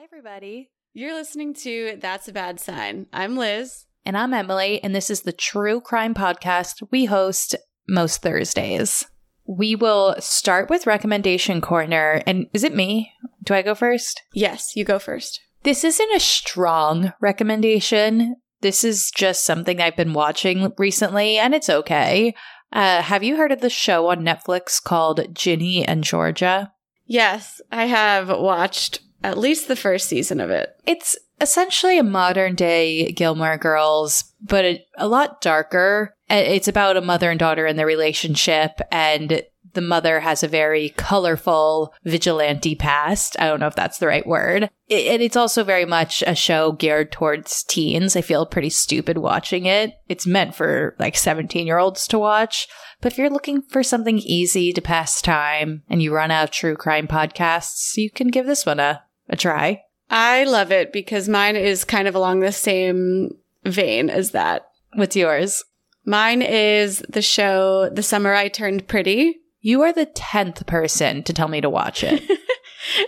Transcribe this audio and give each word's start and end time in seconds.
Hi, 0.00 0.04
everybody. 0.04 0.70
You're 0.94 1.12
listening 1.12 1.52
to 1.56 1.98
That's 2.00 2.26
a 2.26 2.32
Bad 2.32 2.58
Sign. 2.58 3.06
I'm 3.12 3.36
Liz. 3.36 3.84
And 4.06 4.16
I'm 4.16 4.32
Emily, 4.32 4.82
and 4.82 4.94
this 4.94 5.10
is 5.10 5.20
the 5.20 5.32
true 5.32 5.78
crime 5.82 6.14
podcast 6.14 6.82
we 6.90 7.04
host 7.04 7.54
most 7.86 8.22
Thursdays. 8.22 9.04
We 9.44 9.76
will 9.76 10.16
start 10.18 10.70
with 10.70 10.86
recommendation 10.86 11.60
corner. 11.60 12.22
And 12.26 12.46
is 12.54 12.64
it 12.64 12.74
me? 12.74 13.12
Do 13.44 13.52
I 13.52 13.60
go 13.60 13.74
first? 13.74 14.22
Yes, 14.32 14.74
you 14.74 14.86
go 14.86 14.98
first. 14.98 15.38
This 15.64 15.84
isn't 15.84 16.16
a 16.16 16.20
strong 16.20 17.12
recommendation. 17.20 18.36
This 18.62 18.84
is 18.84 19.10
just 19.14 19.44
something 19.44 19.82
I've 19.82 19.96
been 19.96 20.14
watching 20.14 20.72
recently, 20.78 21.36
and 21.36 21.54
it's 21.54 21.68
okay. 21.68 22.34
Uh, 22.72 23.02
have 23.02 23.22
you 23.22 23.36
heard 23.36 23.52
of 23.52 23.60
the 23.60 23.68
show 23.68 24.08
on 24.08 24.20
Netflix 24.20 24.82
called 24.82 25.34
Ginny 25.34 25.86
and 25.86 26.02
Georgia? 26.02 26.72
Yes, 27.04 27.60
I 27.70 27.84
have 27.84 28.30
watched 28.30 29.00
at 29.22 29.38
least 29.38 29.68
the 29.68 29.76
first 29.76 30.08
season 30.08 30.40
of 30.40 30.50
it. 30.50 30.70
It's 30.86 31.16
essentially 31.40 31.98
a 31.98 32.02
modern 32.04 32.54
day 32.54 33.12
Gilmore 33.12 33.58
Girls, 33.58 34.24
but 34.40 34.64
a, 34.64 34.84
a 34.98 35.08
lot 35.08 35.40
darker. 35.40 36.14
Uh, 36.30 36.34
It's 36.34 36.68
about 36.68 36.96
a 36.96 37.00
mother 37.00 37.30
and 37.30 37.38
daughter 37.40 37.66
and 37.66 37.78
their 37.78 37.86
relationship, 37.86 38.80
and 38.92 39.42
the 39.72 39.80
mother 39.80 40.18
has 40.20 40.42
a 40.42 40.48
very 40.48 40.88
colorful 40.96 41.94
vigilante 42.04 42.74
past. 42.74 43.36
I 43.38 43.46
don't 43.46 43.60
know 43.60 43.68
if 43.68 43.76
that's 43.76 43.98
the 43.98 44.06
right 44.08 44.26
word. 44.26 44.64
I- 44.90 44.94
And 44.94 45.22
it's 45.22 45.36
also 45.36 45.62
very 45.64 45.84
much 45.84 46.22
a 46.26 46.34
show 46.34 46.72
geared 46.72 47.12
towards 47.12 47.62
teens. 47.64 48.16
I 48.16 48.20
feel 48.20 48.46
pretty 48.46 48.70
stupid 48.70 49.18
watching 49.18 49.66
it. 49.66 49.92
It's 50.08 50.26
meant 50.26 50.54
for 50.56 50.96
like 50.98 51.16
17 51.16 51.66
year 51.66 51.78
olds 51.78 52.08
to 52.08 52.18
watch. 52.18 52.66
But 53.00 53.12
if 53.12 53.18
you're 53.18 53.30
looking 53.30 53.62
for 53.62 53.82
something 53.82 54.18
easy 54.18 54.72
to 54.72 54.80
pass 54.82 55.22
time 55.22 55.84
and 55.88 56.02
you 56.02 56.12
run 56.12 56.30
out 56.32 56.44
of 56.44 56.50
true 56.50 56.74
crime 56.76 57.06
podcasts, 57.06 57.96
you 57.96 58.10
can 58.10 58.28
give 58.28 58.46
this 58.46 58.66
one 58.66 58.80
a, 58.80 59.02
a 59.30 59.36
try. 59.36 59.82
I 60.10 60.44
love 60.44 60.72
it 60.72 60.92
because 60.92 61.28
mine 61.28 61.56
is 61.56 61.84
kind 61.84 62.06
of 62.06 62.14
along 62.14 62.40
the 62.40 62.52
same 62.52 63.30
vein 63.64 64.10
as 64.10 64.32
that. 64.32 64.66
What's 64.94 65.16
yours? 65.16 65.64
Mine 66.04 66.42
is 66.42 67.02
the 67.08 67.22
show 67.22 67.88
The 67.90 68.02
Summer 68.02 68.34
I 68.34 68.48
Turned 68.48 68.88
Pretty. 68.88 69.40
You 69.60 69.82
are 69.82 69.92
the 69.92 70.06
10th 70.06 70.66
person 70.66 71.22
to 71.22 71.32
tell 71.32 71.48
me 71.48 71.60
to 71.60 71.70
watch 71.70 72.02
it. 72.02 72.22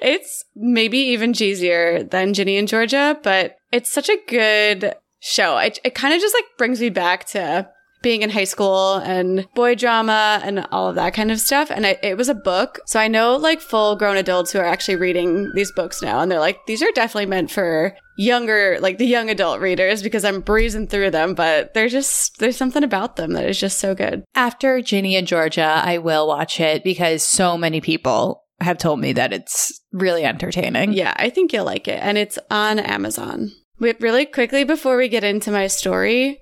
It's 0.01 0.45
maybe 0.55 0.99
even 0.99 1.33
cheesier 1.33 2.09
than 2.09 2.35
Ginny 2.35 2.57
and 2.57 2.69
Georgia, 2.69 3.19
but 3.23 3.57
it's 3.73 3.93
such 3.93 4.09
a 4.09 4.19
good 4.29 4.95
show. 5.21 5.57
It, 5.59 5.79
it 5.85 5.95
kind 5.95 6.15
of 6.15 6.21
just 6.21 6.35
like 6.35 6.45
brings 6.59 6.81
me 6.81 6.91
back 6.91 7.25
to 7.29 7.69
being 8.03 8.23
in 8.23 8.31
high 8.31 8.45
school 8.45 8.97
and 8.97 9.49
boy 9.55 9.75
drama 9.75 10.41
and 10.43 10.67
all 10.73 10.89
of 10.89 10.97
that 10.97 11.15
kind 11.15 11.31
of 11.31 11.41
stuff. 11.41 11.71
And 11.71 11.87
I, 11.87 11.99
it 12.03 12.17
was 12.17 12.29
a 12.29 12.35
book. 12.35 12.81
So 12.87 13.01
I 13.01 13.09
know 13.09 13.37
like 13.37 13.61
full 13.61 13.97
grown 13.97 14.17
adults 14.17 14.53
who 14.53 14.59
are 14.59 14.65
actually 14.65 14.97
reading 14.97 15.51
these 15.55 15.73
books 15.73 16.03
now. 16.03 16.21
And 16.21 16.31
they're 16.31 16.41
like, 16.41 16.59
these 16.67 16.83
are 16.83 16.93
definitely 16.93 17.27
meant 17.27 17.51
for 17.51 17.97
younger, 18.19 18.79
like 18.81 18.99
the 18.99 19.07
young 19.07 19.31
adult 19.31 19.61
readers 19.61 20.03
because 20.03 20.25
I'm 20.25 20.41
breezing 20.41 20.89
through 20.89 21.13
them, 21.13 21.35
but 21.35 21.73
they're 21.75 21.89
just, 21.89 22.39
there's 22.39 22.57
something 22.57 22.85
about 22.85 23.17
them 23.17 23.33
that 23.33 23.49
is 23.49 23.59
just 23.59 23.79
so 23.79 23.95
good. 23.95 24.25
After 24.35 24.81
Ginny 24.83 25.17
and 25.17 25.27
Georgia, 25.27 25.81
I 25.83 25.99
will 25.99 26.27
watch 26.27 26.61
it 26.61 26.85
because 26.85 27.23
so 27.23 27.57
many 27.57 27.81
people 27.81 28.45
have 28.61 28.79
told 28.79 29.01
me 29.01 29.13
that 29.15 29.33
it's 29.33 29.81
really 29.93 30.25
entertaining. 30.25 30.93
Yeah, 30.93 31.15
I 31.17 31.31
think 31.31 31.53
you'll 31.53 31.65
like 31.65 31.89
it. 31.89 32.01
And 32.03 32.19
it's 32.19 32.39
on 32.51 32.79
Amazon. 32.79 33.51
Really 33.81 34.27
quickly 34.27 34.63
before 34.63 34.97
we 34.97 35.09
get 35.09 35.25
into 35.25 35.51
my 35.51 35.67
story, 35.67 36.42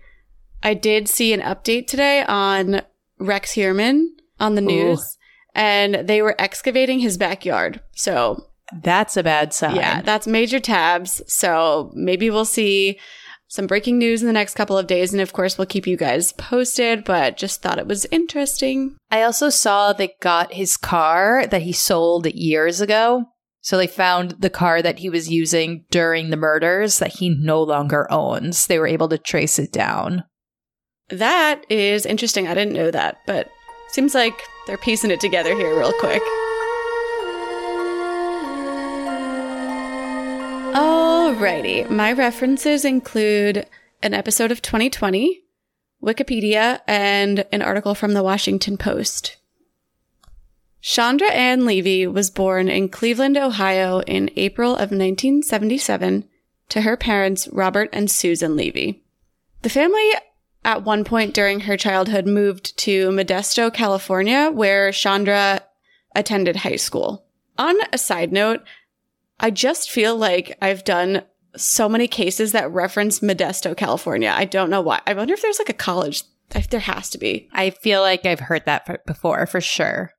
I 0.62 0.74
did 0.74 1.08
see 1.08 1.32
an 1.32 1.40
update 1.40 1.86
today 1.86 2.24
on 2.26 2.82
Rex 3.18 3.54
Heuermann 3.54 4.08
on 4.38 4.54
the 4.54 4.60
news, 4.60 5.16
and 5.54 6.06
they 6.06 6.22
were 6.22 6.34
excavating 6.38 7.00
his 7.00 7.16
backyard. 7.18 7.80
So, 7.92 8.46
That's 8.82 9.16
a 9.16 9.22
bad 9.22 9.52
sign. 9.52 9.76
yeah, 9.76 10.00
that's 10.02 10.26
major 10.26 10.60
tabs. 10.60 11.22
So, 11.26 11.90
maybe 11.94 12.30
we'll 12.30 12.44
see 12.44 12.98
some 13.48 13.66
breaking 13.66 13.98
news 13.98 14.22
in 14.22 14.28
the 14.28 14.32
next 14.32 14.54
couple 14.54 14.78
of 14.78 14.86
days. 14.86 15.12
And 15.12 15.20
of 15.20 15.32
course, 15.32 15.58
we'll 15.58 15.66
keep 15.66 15.86
you 15.86 15.96
guys 15.96 16.32
posted, 16.32 17.04
but 17.04 17.36
just 17.36 17.60
thought 17.62 17.80
it 17.80 17.86
was 17.88 18.06
interesting. 18.12 18.96
I 19.10 19.22
also 19.22 19.50
saw 19.50 19.92
they 19.92 20.14
got 20.20 20.52
his 20.54 20.76
car 20.76 21.46
that 21.48 21.62
he 21.62 21.72
sold 21.72 22.26
years 22.26 22.80
ago. 22.80 23.24
So 23.62 23.76
they 23.76 23.88
found 23.88 24.36
the 24.38 24.50
car 24.50 24.80
that 24.80 25.00
he 25.00 25.10
was 25.10 25.28
using 25.28 25.84
during 25.90 26.30
the 26.30 26.36
murders 26.36 26.98
that 26.98 27.14
he 27.14 27.28
no 27.28 27.62
longer 27.62 28.10
owns. 28.10 28.66
They 28.66 28.78
were 28.78 28.86
able 28.86 29.08
to 29.08 29.18
trace 29.18 29.58
it 29.58 29.70
down. 29.72 30.24
That 31.10 31.64
is 31.68 32.06
interesting. 32.06 32.46
I 32.46 32.54
didn't 32.54 32.74
know 32.74 32.90
that, 32.90 33.20
but 33.26 33.50
seems 33.88 34.14
like 34.14 34.40
they're 34.66 34.78
piecing 34.78 35.10
it 35.10 35.20
together 35.20 35.54
here 35.56 35.76
real 35.76 35.92
quick. 35.94 36.22
Alrighty, 40.74 41.90
my 41.90 42.12
references 42.12 42.84
include 42.84 43.66
an 44.02 44.14
episode 44.14 44.52
of 44.52 44.62
2020, 44.62 45.42
Wikipedia, 46.02 46.80
and 46.86 47.44
an 47.50 47.60
article 47.60 47.96
from 47.96 48.12
the 48.12 48.22
Washington 48.22 48.76
Post. 48.76 49.36
Chandra 50.80 51.30
Ann 51.30 51.66
Levy 51.66 52.06
was 52.06 52.30
born 52.30 52.68
in 52.68 52.88
Cleveland, 52.88 53.36
Ohio 53.36 54.00
in 54.02 54.30
April 54.36 54.72
of 54.72 54.92
1977 54.92 56.28
to 56.68 56.82
her 56.82 56.96
parents 56.96 57.48
Robert 57.48 57.90
and 57.92 58.10
Susan 58.10 58.56
Levy. 58.56 59.02
The 59.62 59.68
family 59.68 60.10
at 60.64 60.84
one 60.84 61.04
point 61.04 61.34
during 61.34 61.60
her 61.60 61.76
childhood 61.76 62.26
moved 62.26 62.76
to 62.78 63.10
Modesto, 63.10 63.72
California, 63.72 64.50
where 64.52 64.92
Chandra 64.92 65.62
attended 66.14 66.56
high 66.56 66.76
school. 66.76 67.24
On 67.58 67.76
a 67.92 67.98
side 67.98 68.32
note, 68.32 68.62
I 69.38 69.50
just 69.50 69.90
feel 69.90 70.16
like 70.16 70.56
I've 70.60 70.84
done 70.84 71.22
so 71.56 71.88
many 71.88 72.06
cases 72.06 72.52
that 72.52 72.70
reference 72.70 73.20
Modesto, 73.20 73.76
California. 73.76 74.32
I 74.34 74.44
don't 74.44 74.70
know 74.70 74.80
why. 74.80 75.00
I 75.06 75.14
wonder 75.14 75.34
if 75.34 75.42
there's 75.42 75.58
like 75.58 75.68
a 75.68 75.74
college. 75.74 76.22
If 76.54 76.68
There 76.68 76.80
has 76.80 77.10
to 77.10 77.18
be. 77.18 77.48
I 77.52 77.70
feel 77.70 78.00
like 78.00 78.26
I've 78.26 78.40
heard 78.40 78.64
that 78.66 79.06
before 79.06 79.46
for 79.46 79.60
sure. 79.60 80.12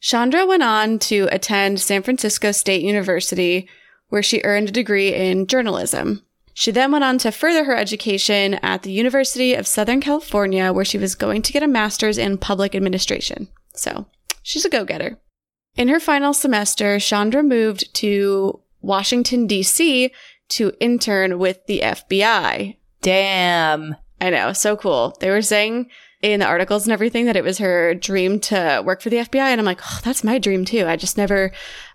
Chandra 0.00 0.44
went 0.44 0.62
on 0.62 0.98
to 1.00 1.28
attend 1.30 1.80
San 1.80 2.02
Francisco 2.02 2.50
State 2.50 2.82
University, 2.82 3.68
where 4.08 4.22
she 4.22 4.40
earned 4.42 4.70
a 4.70 4.72
degree 4.72 5.14
in 5.14 5.46
journalism. 5.46 6.24
She 6.54 6.70
then 6.70 6.92
went 6.92 7.04
on 7.04 7.18
to 7.18 7.32
further 7.32 7.64
her 7.64 7.76
education 7.76 8.54
at 8.54 8.82
the 8.82 8.92
University 8.92 9.54
of 9.54 9.66
Southern 9.66 10.00
California, 10.00 10.72
where 10.72 10.84
she 10.84 10.98
was 10.98 11.14
going 11.14 11.42
to 11.42 11.52
get 11.52 11.62
a 11.62 11.68
master's 11.68 12.18
in 12.18 12.38
public 12.38 12.74
administration. 12.74 13.48
So 13.74 14.06
she's 14.42 14.64
a 14.64 14.70
go 14.70 14.84
getter. 14.84 15.18
In 15.76 15.88
her 15.88 16.00
final 16.00 16.34
semester, 16.34 16.98
Chandra 16.98 17.42
moved 17.42 17.94
to 17.94 18.60
Washington, 18.80 19.46
D.C. 19.46 20.12
to 20.50 20.72
intern 20.80 21.38
with 21.38 21.64
the 21.66 21.80
FBI. 21.80 22.76
Damn. 23.02 23.96
I 24.20 24.30
know, 24.30 24.52
so 24.52 24.76
cool. 24.76 25.16
They 25.20 25.30
were 25.30 25.42
saying 25.42 25.88
in 26.22 26.40
the 26.40 26.46
articles 26.46 26.84
and 26.84 26.92
everything 26.92 27.26
that 27.26 27.36
it 27.36 27.44
was 27.44 27.58
her 27.58 27.94
dream 27.94 28.40
to 28.40 28.82
work 28.84 29.00
for 29.00 29.08
the 29.08 29.16
FBI, 29.18 29.40
and 29.40 29.60
I'm 29.60 29.64
like, 29.64 29.80
oh, 29.82 30.00
that's 30.04 30.24
my 30.24 30.38
dream 30.38 30.64
too. 30.64 30.86
I 30.86 30.96
just 30.96 31.16
never 31.16 31.52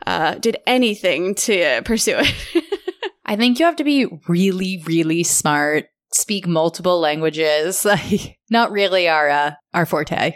uh, 0.08 0.36
did 0.36 0.58
anything 0.66 1.36
to 1.36 1.82
pursue 1.86 2.18
it. 2.18 2.64
I 3.26 3.36
think 3.36 3.60
you 3.60 3.66
have 3.66 3.76
to 3.78 3.84
be 3.84 4.06
really, 4.28 4.84
really 4.86 5.24
smart, 5.24 5.86
speak 6.14 6.48
multiple 6.48 7.00
languages. 7.00 7.86
Like, 7.96 8.38
not 8.50 8.72
really 8.72 9.08
our 9.08 9.30
uh, 9.30 9.52
our 9.74 9.86
forte. 9.86 10.36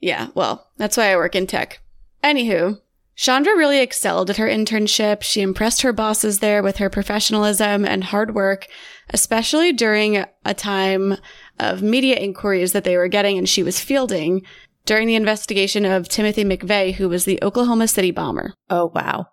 yeah, 0.00 0.28
well, 0.34 0.68
that's 0.76 0.96
why 0.96 1.12
I 1.12 1.16
work 1.16 1.34
in 1.34 1.46
tech. 1.46 1.80
Anywho, 2.22 2.80
Chandra 3.16 3.56
really 3.56 3.78
excelled 3.80 4.30
at 4.30 4.38
her 4.38 4.48
internship. 4.48 5.22
She 5.22 5.40
impressed 5.40 5.82
her 5.82 5.92
bosses 5.92 6.40
there 6.40 6.62
with 6.62 6.78
her 6.78 6.90
professionalism 6.90 7.84
and 7.84 8.02
hard 8.04 8.34
work, 8.34 8.66
especially 9.10 9.72
during 9.72 10.24
a 10.44 10.54
time 10.54 11.16
of 11.60 11.82
media 11.82 12.16
inquiries 12.16 12.72
that 12.72 12.82
they 12.82 12.96
were 12.96 13.08
getting 13.08 13.38
and 13.38 13.48
she 13.48 13.62
was 13.62 13.78
fielding 13.78 14.42
during 14.84 15.06
the 15.06 15.14
investigation 15.14 15.84
of 15.84 16.08
Timothy 16.08 16.44
McVeigh, 16.44 16.94
who 16.94 17.08
was 17.08 17.24
the 17.24 17.38
Oklahoma 17.42 17.86
City 17.86 18.10
bomber. 18.10 18.54
Oh 18.68 18.90
wow. 18.94 19.26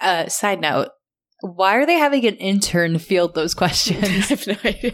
Uh, 0.00 0.28
side 0.28 0.60
note: 0.60 0.88
Why 1.40 1.76
are 1.76 1.86
they 1.86 1.94
having 1.94 2.26
an 2.26 2.36
intern 2.36 2.98
field 2.98 3.34
those 3.34 3.54
questions? 3.54 4.02
I 4.02 4.08
have 4.08 4.46
no 4.46 4.56
idea. 4.64 4.92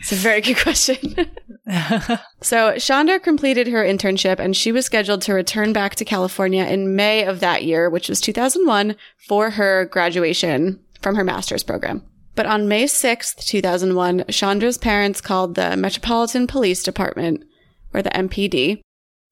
It's 0.00 0.12
a 0.12 0.16
very 0.16 0.40
good 0.40 0.58
question. 0.58 1.14
So 2.40 2.78
Chandra 2.78 3.20
completed 3.20 3.68
her 3.68 3.84
internship 3.84 4.38
and 4.38 4.56
she 4.56 4.72
was 4.72 4.86
scheduled 4.86 5.20
to 5.22 5.34
return 5.34 5.74
back 5.74 5.96
to 5.96 6.04
California 6.04 6.64
in 6.64 6.96
May 6.96 7.24
of 7.24 7.40
that 7.40 7.62
year, 7.62 7.90
which 7.90 8.08
was 8.08 8.22
2001, 8.22 8.96
for 9.28 9.50
her 9.50 9.84
graduation 9.84 10.80
from 11.02 11.14
her 11.16 11.24
master's 11.24 11.62
program. 11.62 12.02
But 12.34 12.46
on 12.46 12.68
May 12.68 12.84
6th, 12.84 13.44
2001, 13.44 14.24
Chandra's 14.30 14.78
parents 14.78 15.20
called 15.20 15.56
the 15.56 15.76
Metropolitan 15.76 16.46
Police 16.46 16.82
Department, 16.82 17.44
or 17.92 18.00
the 18.00 18.10
MPD, 18.10 18.80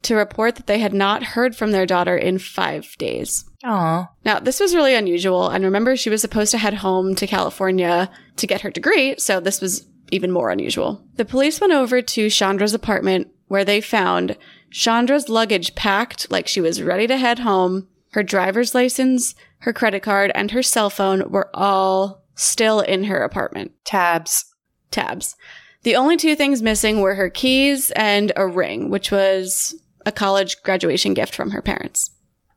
to 0.06 0.16
report 0.16 0.56
that 0.56 0.66
they 0.66 0.78
had 0.78 0.94
not 0.94 1.22
heard 1.22 1.54
from 1.54 1.72
their 1.72 1.86
daughter 1.86 2.16
in 2.16 2.38
five 2.38 2.96
days. 2.98 3.44
Aw. 3.64 4.08
Now, 4.24 4.38
this 4.38 4.60
was 4.60 4.74
really 4.74 4.94
unusual. 4.94 5.48
And 5.48 5.64
remember, 5.64 5.96
she 5.96 6.10
was 6.10 6.20
supposed 6.20 6.52
to 6.52 6.58
head 6.58 6.74
home 6.74 7.14
to 7.16 7.26
California 7.26 8.10
to 8.36 8.46
get 8.46 8.60
her 8.62 8.70
degree. 8.70 9.16
So 9.18 9.40
this 9.40 9.60
was 9.60 9.86
even 10.10 10.30
more 10.30 10.50
unusual. 10.50 11.04
The 11.16 11.24
police 11.24 11.60
went 11.60 11.72
over 11.72 12.00
to 12.00 12.30
Chandra's 12.30 12.74
apartment 12.74 13.28
where 13.48 13.64
they 13.64 13.80
found 13.80 14.36
Chandra's 14.70 15.28
luggage 15.28 15.74
packed 15.74 16.30
like 16.30 16.46
she 16.46 16.60
was 16.60 16.82
ready 16.82 17.06
to 17.06 17.16
head 17.16 17.40
home, 17.40 17.88
her 18.12 18.22
driver's 18.22 18.74
license, 18.74 19.34
her 19.58 19.72
credit 19.72 20.02
card, 20.02 20.30
and 20.34 20.50
her 20.50 20.62
cell 20.62 20.90
phone 20.90 21.30
were 21.30 21.50
all 21.54 22.24
still 22.34 22.80
in 22.80 23.04
her 23.04 23.22
apartment. 23.22 23.72
Tabs. 23.84 24.44
Tabs. 24.90 25.36
The 25.82 25.96
only 25.96 26.16
two 26.16 26.34
things 26.34 26.62
missing 26.62 27.00
were 27.00 27.14
her 27.14 27.30
keys 27.30 27.90
and 27.92 28.32
a 28.36 28.46
ring, 28.46 28.90
which 28.90 29.10
was 29.12 29.74
a 30.06 30.12
college 30.12 30.62
graduation 30.62 31.12
gift 31.12 31.34
from 31.34 31.50
her 31.50 31.60
parents. 31.60 32.10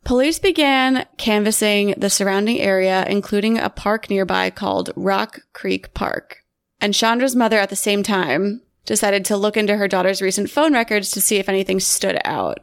Police 0.06 0.40
began 0.40 1.06
canvassing 1.18 1.94
the 1.98 2.10
surrounding 2.10 2.60
area, 2.60 3.06
including 3.08 3.58
a 3.58 3.70
park 3.70 4.10
nearby 4.10 4.50
called 4.50 4.92
Rock 4.96 5.42
Creek 5.52 5.94
Park. 5.94 6.44
And 6.80 6.94
Chandra's 6.94 7.36
mother, 7.36 7.58
at 7.58 7.70
the 7.70 7.76
same 7.76 8.04
time, 8.04 8.62
decided 8.86 9.26
to 9.26 9.38
look 9.38 9.58
into 9.58 9.76
her 9.76 9.88
daughter's 9.88 10.22
recent 10.22 10.50
phone 10.50 10.74
records 10.74 11.12
to 11.12 11.22
see 11.22 11.36
if 11.36 11.50
anything 11.50 11.80
stood 11.80 12.20
out. 12.24 12.60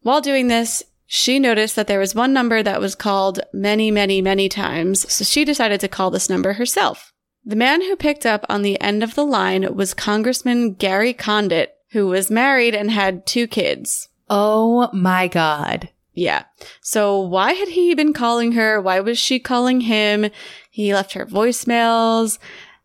While 0.00 0.20
doing 0.20 0.48
this, 0.48 0.82
she 1.06 1.38
noticed 1.38 1.76
that 1.76 1.86
there 1.86 1.98
was 1.98 2.14
one 2.14 2.32
number 2.32 2.62
that 2.62 2.80
was 2.80 2.94
called 2.94 3.40
many, 3.52 3.90
many, 3.90 4.20
many 4.20 4.48
times, 4.48 5.10
so 5.12 5.24
she 5.24 5.44
decided 5.44 5.80
to 5.80 5.88
call 5.88 6.10
this 6.10 6.28
number 6.28 6.54
herself. 6.54 7.12
The 7.44 7.56
man 7.56 7.80
who 7.80 7.96
picked 7.96 8.26
up 8.26 8.44
on 8.48 8.62
the 8.62 8.80
end 8.80 9.02
of 9.02 9.14
the 9.14 9.24
line 9.24 9.74
was 9.74 9.94
Congressman 9.94 10.74
Gary 10.74 11.12
Condit, 11.12 11.74
who 11.92 12.06
was 12.06 12.30
married 12.30 12.74
and 12.74 12.90
had 12.90 13.26
two 13.26 13.46
kids. 13.46 14.07
Oh 14.30 14.90
my 14.92 15.28
God. 15.28 15.90
Yeah. 16.12 16.44
So 16.80 17.20
why 17.20 17.52
had 17.52 17.68
he 17.68 17.94
been 17.94 18.12
calling 18.12 18.52
her? 18.52 18.80
Why 18.80 19.00
was 19.00 19.18
she 19.18 19.38
calling 19.38 19.82
him? 19.82 20.30
He 20.70 20.92
left 20.92 21.12
her 21.12 21.26
voicemails 21.26 22.38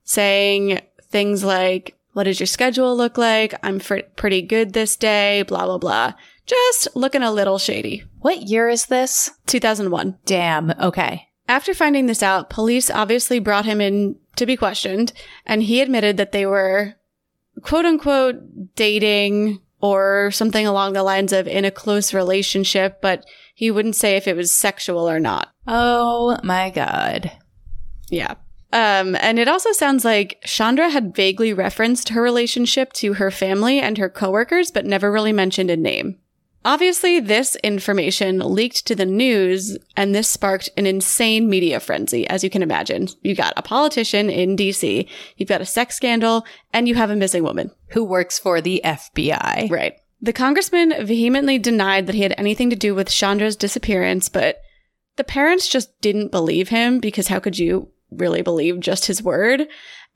saying 0.03 0.81
things 1.09 1.43
like, 1.43 1.97
what 2.13 2.23
does 2.23 2.39
your 2.39 2.47
schedule 2.47 2.95
look 2.95 3.17
like? 3.17 3.55
I'm 3.63 3.79
fr- 3.79 3.99
pretty 4.15 4.43
good 4.43 4.73
this 4.73 4.95
day, 4.95 5.43
blah, 5.47 5.65
blah, 5.65 5.79
blah. 5.79 6.13
Just 6.45 6.89
looking 6.95 7.23
a 7.23 7.31
little 7.31 7.57
shady. 7.57 8.03
What 8.19 8.43
year 8.43 8.69
is 8.69 8.85
this? 8.85 9.31
2001. 9.47 10.19
Damn. 10.25 10.71
Okay. 10.71 11.29
After 11.47 11.73
finding 11.73 12.05
this 12.05 12.23
out, 12.23 12.49
police 12.49 12.89
obviously 12.89 13.39
brought 13.39 13.65
him 13.65 13.81
in 13.81 14.17
to 14.35 14.45
be 14.45 14.55
questioned, 14.55 15.13
and 15.45 15.63
he 15.63 15.81
admitted 15.81 16.17
that 16.17 16.31
they 16.31 16.45
were 16.45 16.95
quote 17.61 17.85
unquote 17.85 18.75
dating 18.75 19.59
or 19.83 20.31
something 20.31 20.65
along 20.65 20.93
the 20.93 21.03
lines 21.03 21.33
of 21.33 21.45
in 21.45 21.65
a 21.65 21.69
close 21.69 22.13
relationship, 22.13 23.01
but 23.01 23.25
he 23.53 23.69
wouldn't 23.69 23.97
say 23.97 24.15
if 24.15 24.29
it 24.29 24.35
was 24.37 24.49
sexual 24.49 25.09
or 25.09 25.19
not. 25.19 25.49
Oh 25.67 26.37
my 26.41 26.69
God. 26.69 27.29
Yeah. 28.09 28.35
Um, 28.71 29.17
and 29.19 29.37
it 29.37 29.49
also 29.49 29.73
sounds 29.73 30.05
like 30.05 30.39
Chandra 30.45 30.89
had 30.89 31.13
vaguely 31.13 31.51
referenced 31.51 32.09
her 32.09 32.21
relationship 32.21 32.93
to 32.93 33.15
her 33.15 33.29
family 33.29 33.81
and 33.81 33.97
her 33.97 34.09
coworkers, 34.09 34.71
but 34.71 34.85
never 34.85 35.11
really 35.11 35.33
mentioned 35.33 35.69
a 35.69 35.75
name. 35.75 36.17
Obviously, 36.65 37.19
this 37.19 37.57
information 37.57 38.39
leaked 38.39 38.85
to 38.87 38.95
the 38.95 39.05
news, 39.05 39.77
and 39.97 40.15
this 40.15 40.29
sparked 40.29 40.69
an 40.77 40.85
insane 40.85 41.49
media 41.49 41.79
frenzy, 41.79 42.27
as 42.27 42.43
you 42.43 42.49
can 42.49 42.63
imagine. 42.63 43.09
You 43.21 43.35
got 43.35 43.53
a 43.57 43.61
politician 43.61 44.29
in 44.29 44.55
DC, 44.55 45.07
you've 45.35 45.49
got 45.49 45.61
a 45.61 45.65
sex 45.65 45.95
scandal, 45.95 46.45
and 46.71 46.87
you 46.87 46.95
have 46.95 47.09
a 47.09 47.15
missing 47.15 47.43
woman. 47.43 47.71
Who 47.89 48.03
works 48.03 48.39
for 48.39 48.61
the 48.61 48.81
FBI. 48.83 49.69
Right. 49.69 49.95
The 50.21 50.31
congressman 50.31 51.05
vehemently 51.05 51.59
denied 51.59 52.07
that 52.07 52.15
he 52.15 52.21
had 52.21 52.35
anything 52.37 52.69
to 52.69 52.77
do 52.77 52.95
with 52.95 53.09
Chandra's 53.09 53.57
disappearance, 53.57 54.29
but 54.29 54.61
the 55.17 55.25
parents 55.25 55.67
just 55.67 55.99
didn't 55.99 56.31
believe 56.31 56.69
him 56.69 56.99
because 56.99 57.27
how 57.27 57.39
could 57.39 57.59
you 57.59 57.89
really 58.09 58.41
believe 58.41 58.79
just 58.79 59.05
his 59.05 59.21
word? 59.21 59.67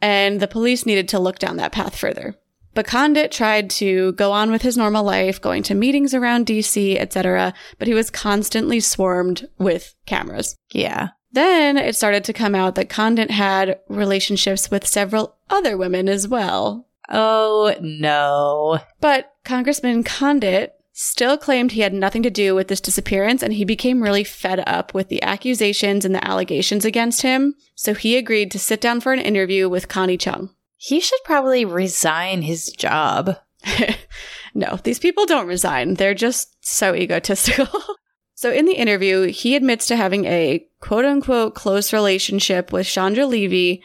And 0.01 0.39
the 0.39 0.47
police 0.47 0.85
needed 0.85 1.09
to 1.09 1.19
look 1.19 1.39
down 1.39 1.57
that 1.57 1.73
path 1.73 1.97
further. 1.97 2.35
But 2.77 2.85
Condit 2.85 3.31
tried 3.31 3.71
to 3.71 4.11
go 4.11 4.31
on 4.31 4.51
with 4.51 4.61
his 4.61 4.77
normal 4.77 5.03
life, 5.03 5.41
going 5.41 5.63
to 5.63 5.73
meetings 5.73 6.13
around 6.13 6.45
DC, 6.45 6.95
etc., 6.95 7.55
but 7.79 7.87
he 7.87 7.95
was 7.95 8.11
constantly 8.11 8.79
swarmed 8.81 9.49
with 9.57 9.95
cameras. 10.05 10.55
Yeah. 10.69 11.09
Then 11.31 11.75
it 11.77 11.95
started 11.95 12.23
to 12.25 12.33
come 12.33 12.53
out 12.53 12.75
that 12.75 12.87
Condit 12.87 13.31
had 13.31 13.79
relationships 13.89 14.69
with 14.69 14.85
several 14.85 15.37
other 15.49 15.75
women 15.75 16.07
as 16.07 16.27
well. 16.27 16.87
Oh 17.09 17.73
no. 17.81 18.77
But 19.01 19.33
Congressman 19.43 20.03
Condit 20.03 20.75
still 20.93 21.35
claimed 21.35 21.71
he 21.71 21.81
had 21.81 21.95
nothing 21.95 22.21
to 22.21 22.29
do 22.29 22.53
with 22.53 22.67
this 22.67 22.79
disappearance 22.79 23.41
and 23.41 23.53
he 23.53 23.65
became 23.65 24.03
really 24.03 24.23
fed 24.23 24.63
up 24.67 24.93
with 24.93 25.09
the 25.09 25.23
accusations 25.23 26.05
and 26.05 26.13
the 26.13 26.23
allegations 26.23 26.85
against 26.85 27.23
him. 27.23 27.55
So 27.73 27.95
he 27.95 28.17
agreed 28.17 28.51
to 28.51 28.59
sit 28.59 28.79
down 28.79 29.01
for 29.01 29.13
an 29.13 29.19
interview 29.19 29.67
with 29.67 29.87
Connie 29.87 30.17
Chung. 30.17 30.51
He 30.77 30.99
should 30.99 31.19
probably 31.25 31.65
resign 31.65 32.43
his 32.43 32.71
job. 32.71 33.37
no, 34.53 34.79
these 34.83 34.99
people 34.99 35.25
don't 35.25 35.47
resign. 35.47 35.95
They're 35.95 36.13
just 36.13 36.55
so 36.65 36.93
egotistical. 36.93 37.67
so 38.35 38.51
in 38.51 38.65
the 38.65 38.75
interview, 38.75 39.23
he 39.23 39.55
admits 39.55 39.87
to 39.87 39.95
having 39.95 40.25
a 40.25 40.65
quote 40.79 41.05
unquote 41.05 41.55
close 41.55 41.91
relationship 41.91 42.71
with 42.71 42.87
Chandra 42.87 43.25
Levy, 43.25 43.81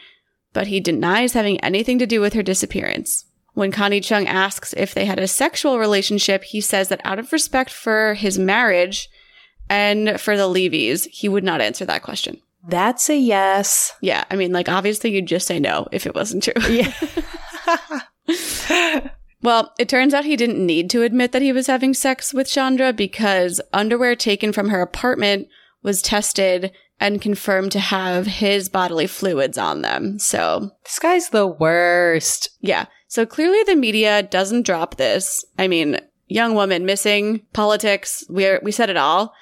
but 0.53 0.67
he 0.67 0.79
denies 0.79 1.33
having 1.33 1.59
anything 1.61 1.97
to 1.99 2.05
do 2.05 2.21
with 2.21 2.33
her 2.33 2.43
disappearance. 2.43 3.25
When 3.53 3.71
Connie 3.71 4.01
Chung 4.01 4.27
asks 4.27 4.73
if 4.77 4.93
they 4.93 5.05
had 5.05 5.19
a 5.19 5.27
sexual 5.27 5.79
relationship, 5.79 6.43
he 6.43 6.61
says 6.61 6.89
that 6.89 7.01
out 7.03 7.19
of 7.19 7.31
respect 7.31 7.71
for 7.71 8.15
his 8.15 8.39
marriage 8.39 9.09
and 9.69 10.19
for 10.19 10.35
the 10.35 10.47
Levys, 10.47 11.07
he 11.11 11.29
would 11.29 11.43
not 11.43 11.61
answer 11.61 11.85
that 11.85 12.03
question. 12.03 12.41
That's 12.67 13.09
a 13.09 13.17
yes. 13.17 13.93
Yeah, 14.01 14.23
I 14.31 14.35
mean, 14.35 14.51
like, 14.51 14.69
obviously 14.69 15.13
you'd 15.13 15.27
just 15.27 15.47
say 15.47 15.59
no 15.59 15.87
if 15.91 16.05
it 16.05 16.15
wasn't 16.15 16.43
true. 16.43 16.53
Yeah. 16.69 16.93
well, 19.41 19.73
it 19.77 19.89
turns 19.89 20.13
out 20.13 20.25
he 20.25 20.35
didn't 20.35 20.65
need 20.65 20.89
to 20.91 21.03
admit 21.03 21.31
that 21.33 21.41
he 21.41 21.51
was 21.51 21.67
having 21.67 21.93
sex 21.93 22.33
with 22.33 22.49
Chandra 22.49 22.93
because 22.93 23.59
underwear 23.73 24.15
taken 24.15 24.53
from 24.53 24.69
her 24.69 24.81
apartment 24.81 25.47
was 25.81 26.01
tested 26.01 26.71
and 26.99 27.21
confirmed 27.21 27.71
to 27.73 27.79
have 27.79 28.25
his 28.25 28.69
bodily 28.69 29.07
fluids 29.07 29.57
on 29.57 29.81
them. 29.81 30.17
So, 30.19 30.71
this 30.83 30.99
guy's 30.99 31.29
the 31.29 31.47
worst. 31.47 32.49
Yeah. 32.61 32.85
So 33.13 33.27
clearly 33.27 33.61
the 33.63 33.75
media 33.75 34.23
doesn't 34.23 34.65
drop 34.65 34.95
this. 34.95 35.45
I 35.59 35.67
mean, 35.67 35.99
young 36.27 36.55
woman 36.55 36.83
missing, 36.85 37.41
politics, 37.53 38.23
we 38.27 38.57
we 38.63 38.71
said 38.71 38.89
it 38.89 38.97
all. 38.97 39.33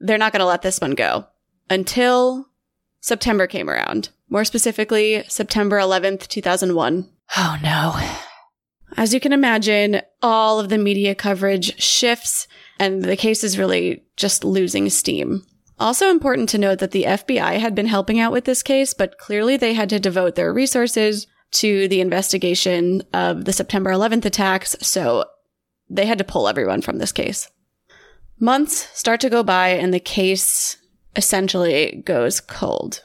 They're 0.00 0.18
not 0.18 0.32
going 0.32 0.40
to 0.40 0.46
let 0.46 0.60
this 0.60 0.80
one 0.80 0.94
go 0.94 1.26
until 1.70 2.46
September 3.06 3.46
came 3.46 3.70
around. 3.70 4.08
More 4.28 4.44
specifically, 4.44 5.22
September 5.28 5.78
11th, 5.78 6.26
2001. 6.26 7.08
Oh 7.36 7.56
no. 7.62 8.00
As 8.96 9.14
you 9.14 9.20
can 9.20 9.32
imagine, 9.32 10.00
all 10.22 10.58
of 10.58 10.70
the 10.70 10.76
media 10.76 11.14
coverage 11.14 11.80
shifts 11.80 12.48
and 12.80 13.04
the 13.04 13.16
case 13.16 13.44
is 13.44 13.60
really 13.60 14.02
just 14.16 14.42
losing 14.42 14.90
steam. 14.90 15.46
Also 15.78 16.10
important 16.10 16.48
to 16.48 16.58
note 16.58 16.80
that 16.80 16.90
the 16.90 17.04
FBI 17.04 17.60
had 17.60 17.76
been 17.76 17.86
helping 17.86 18.18
out 18.18 18.32
with 18.32 18.44
this 18.44 18.64
case, 18.64 18.92
but 18.92 19.18
clearly 19.18 19.56
they 19.56 19.74
had 19.74 19.90
to 19.90 20.00
devote 20.00 20.34
their 20.34 20.52
resources 20.52 21.28
to 21.52 21.86
the 21.86 22.00
investigation 22.00 23.04
of 23.12 23.44
the 23.44 23.52
September 23.52 23.92
11th 23.92 24.24
attacks, 24.24 24.74
so 24.80 25.26
they 25.88 26.06
had 26.06 26.18
to 26.18 26.24
pull 26.24 26.48
everyone 26.48 26.82
from 26.82 26.98
this 26.98 27.12
case. 27.12 27.48
Months 28.40 28.88
start 28.98 29.20
to 29.20 29.30
go 29.30 29.44
by 29.44 29.68
and 29.68 29.94
the 29.94 30.00
case 30.00 30.78
essentially 31.16 32.02
goes 32.04 32.40
cold. 32.40 33.02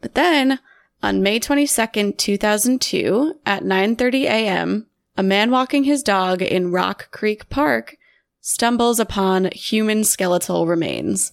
But 0.00 0.14
then, 0.14 0.60
on 1.02 1.22
May 1.22 1.40
22nd, 1.40 2.16
2002, 2.18 3.34
at 3.46 3.62
9:30 3.62 4.22
a.m., 4.24 4.86
a 5.16 5.22
man 5.22 5.50
walking 5.50 5.84
his 5.84 6.02
dog 6.02 6.42
in 6.42 6.72
Rock 6.72 7.10
Creek 7.10 7.48
Park 7.50 7.96
stumbles 8.40 8.98
upon 8.98 9.50
human 9.52 10.04
skeletal 10.04 10.66
remains. 10.66 11.32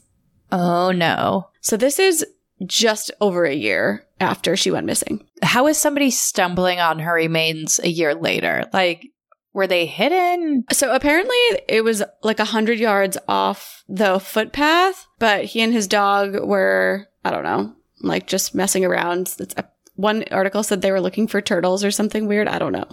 Oh 0.52 0.92
no. 0.92 1.50
So 1.62 1.78
this 1.78 2.00
is 2.00 2.26
just 2.66 3.12
over 3.22 3.46
a 3.46 3.54
year 3.54 4.06
after 4.20 4.56
she 4.56 4.72
went 4.72 4.86
missing. 4.86 5.26
How 5.42 5.68
is 5.68 5.78
somebody 5.78 6.10
stumbling 6.10 6.80
on 6.80 7.00
her 7.00 7.14
remains 7.14 7.80
a 7.80 7.90
year 7.90 8.16
later? 8.16 8.66
Like 8.74 9.12
were 9.54 9.68
they 9.68 9.86
hidden? 9.86 10.66
So 10.72 10.94
apparently 10.94 11.36
it 11.68 11.84
was 11.84 12.04
like 12.22 12.40
a 12.40 12.46
hundred 12.46 12.80
yards 12.80 13.18
off 13.28 13.84
the 13.90 14.20
footpath, 14.20 15.08
but 15.18 15.46
he 15.46 15.62
and 15.62 15.74
his 15.74 15.88
dog 15.88 16.40
were, 16.40 17.08
I 17.26 17.32
don't 17.32 17.44
know, 17.44 17.74
like 18.02 18.28
just 18.28 18.56
messing 18.56 18.86
around. 18.86 19.36
It's 19.40 19.56
a, 19.58 19.66
one 19.96 20.24
article 20.32 20.64
said 20.64 20.82
they 20.82 20.92
were 20.92 21.02
looking 21.02 21.28
for 21.28 21.42
turtles 21.42 21.84
or 21.84 21.92
something 21.92 22.28
weird. 22.28 22.48
I 22.48 22.60
don't 22.60 22.72
know. 22.72 22.88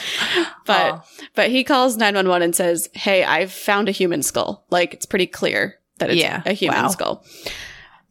but 0.65 0.93
oh. 0.93 1.01
but 1.35 1.49
he 1.49 1.63
calls 1.63 1.97
911 1.97 2.43
and 2.43 2.55
says, 2.55 2.89
"Hey, 2.93 3.23
I've 3.23 3.51
found 3.51 3.89
a 3.89 3.93
human 3.93 4.23
skull. 4.23 4.65
Like 4.69 4.93
it's 4.93 5.05
pretty 5.05 5.27
clear 5.27 5.79
that 5.97 6.09
it's 6.09 6.21
yeah. 6.21 6.41
a 6.45 6.53
human 6.53 6.83
wow. 6.83 6.87
skull." 6.89 7.25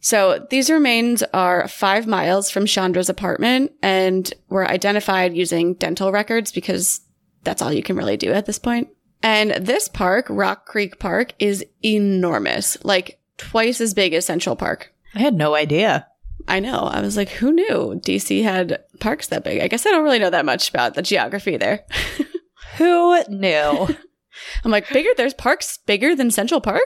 So 0.01 0.47
these 0.49 0.69
remains 0.69 1.23
are 1.33 1.67
five 1.67 2.07
miles 2.07 2.49
from 2.49 2.65
Chandra's 2.65 3.09
apartment 3.09 3.73
and 3.81 4.31
were 4.47 4.69
identified 4.69 5.35
using 5.35 5.73
dental 5.73 6.11
records 6.11 6.51
because 6.51 7.01
that's 7.43 7.61
all 7.61 7.73
you 7.73 7.83
can 7.83 7.97
really 7.97 8.15
do 8.15 8.31
at 8.31 8.45
this 8.45 8.59
point. 8.59 8.89
And 9.21 9.51
this 9.51 9.89
park, 9.89 10.27
Rock 10.29 10.65
Creek 10.65 10.99
Park, 10.99 11.33
is 11.39 11.65
enormous, 11.83 12.77
like 12.85 13.19
twice 13.37 13.81
as 13.81 13.93
big 13.93 14.13
as 14.13 14.25
Central 14.25 14.55
Park. 14.55 14.93
I 15.15 15.19
had 15.19 15.33
no 15.33 15.55
idea. 15.55 16.07
I 16.47 16.59
know. 16.59 16.89
I 16.91 17.01
was 17.01 17.17
like, 17.17 17.29
who 17.29 17.51
knew 17.51 18.01
DC 18.03 18.43
had 18.43 18.83
parks 18.99 19.27
that 19.27 19.43
big? 19.43 19.61
I 19.61 19.67
guess 19.67 19.85
I 19.85 19.91
don't 19.91 20.03
really 20.03 20.19
know 20.19 20.29
that 20.29 20.45
much 20.45 20.69
about 20.69 20.95
the 20.95 21.01
geography 21.01 21.57
there. 21.57 21.85
who 22.77 23.23
knew? 23.29 23.87
I'm 24.63 24.71
like, 24.71 24.89
bigger? 24.89 25.09
There's 25.15 25.33
parks 25.33 25.77
bigger 25.85 26.15
than 26.15 26.31
Central 26.31 26.61
Park? 26.61 26.85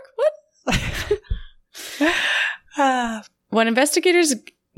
What? 0.66 0.80
When 3.50 3.68
investigators 3.68 4.34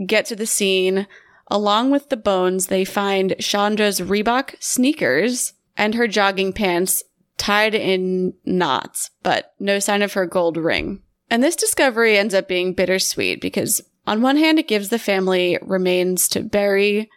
get 0.06 0.25
to 0.25 0.36
the 0.36 0.46
scene, 0.46 1.08
along 1.48 1.92
with 1.92 2.10
the 2.10 2.18
bones, 2.18 2.68
they 2.68 2.84
find 2.84 3.36
Chandra's 3.40 4.02
Reebok 4.02 4.56
sneakers 4.60 5.54
and 5.78 5.96
her 5.96 6.08
jogging 6.08 6.52
pants 6.52 7.02
tied 7.38 7.74
in 7.74 8.34
knots, 8.44 9.12
but 9.24 9.54
no 9.60 9.80
sign 9.80 10.02
of 10.02 10.14
her 10.14 10.25
gold 10.25 10.58
ring. 10.58 11.02
And 11.29 11.44
this 11.44 11.55
discovery 11.55 12.17
ends 12.17 12.34
up 12.34 12.48
being 12.48 12.74
bittersweet 12.74 13.41
because, 13.41 13.82
on 14.05 14.22
one 14.22 14.38
hand, 14.38 14.60
it 14.60 14.67
gives 14.67 14.89
the 14.89 15.00
family 15.00 15.58
remains 15.62 16.27
to 16.29 16.41
bury, 16.41 17.10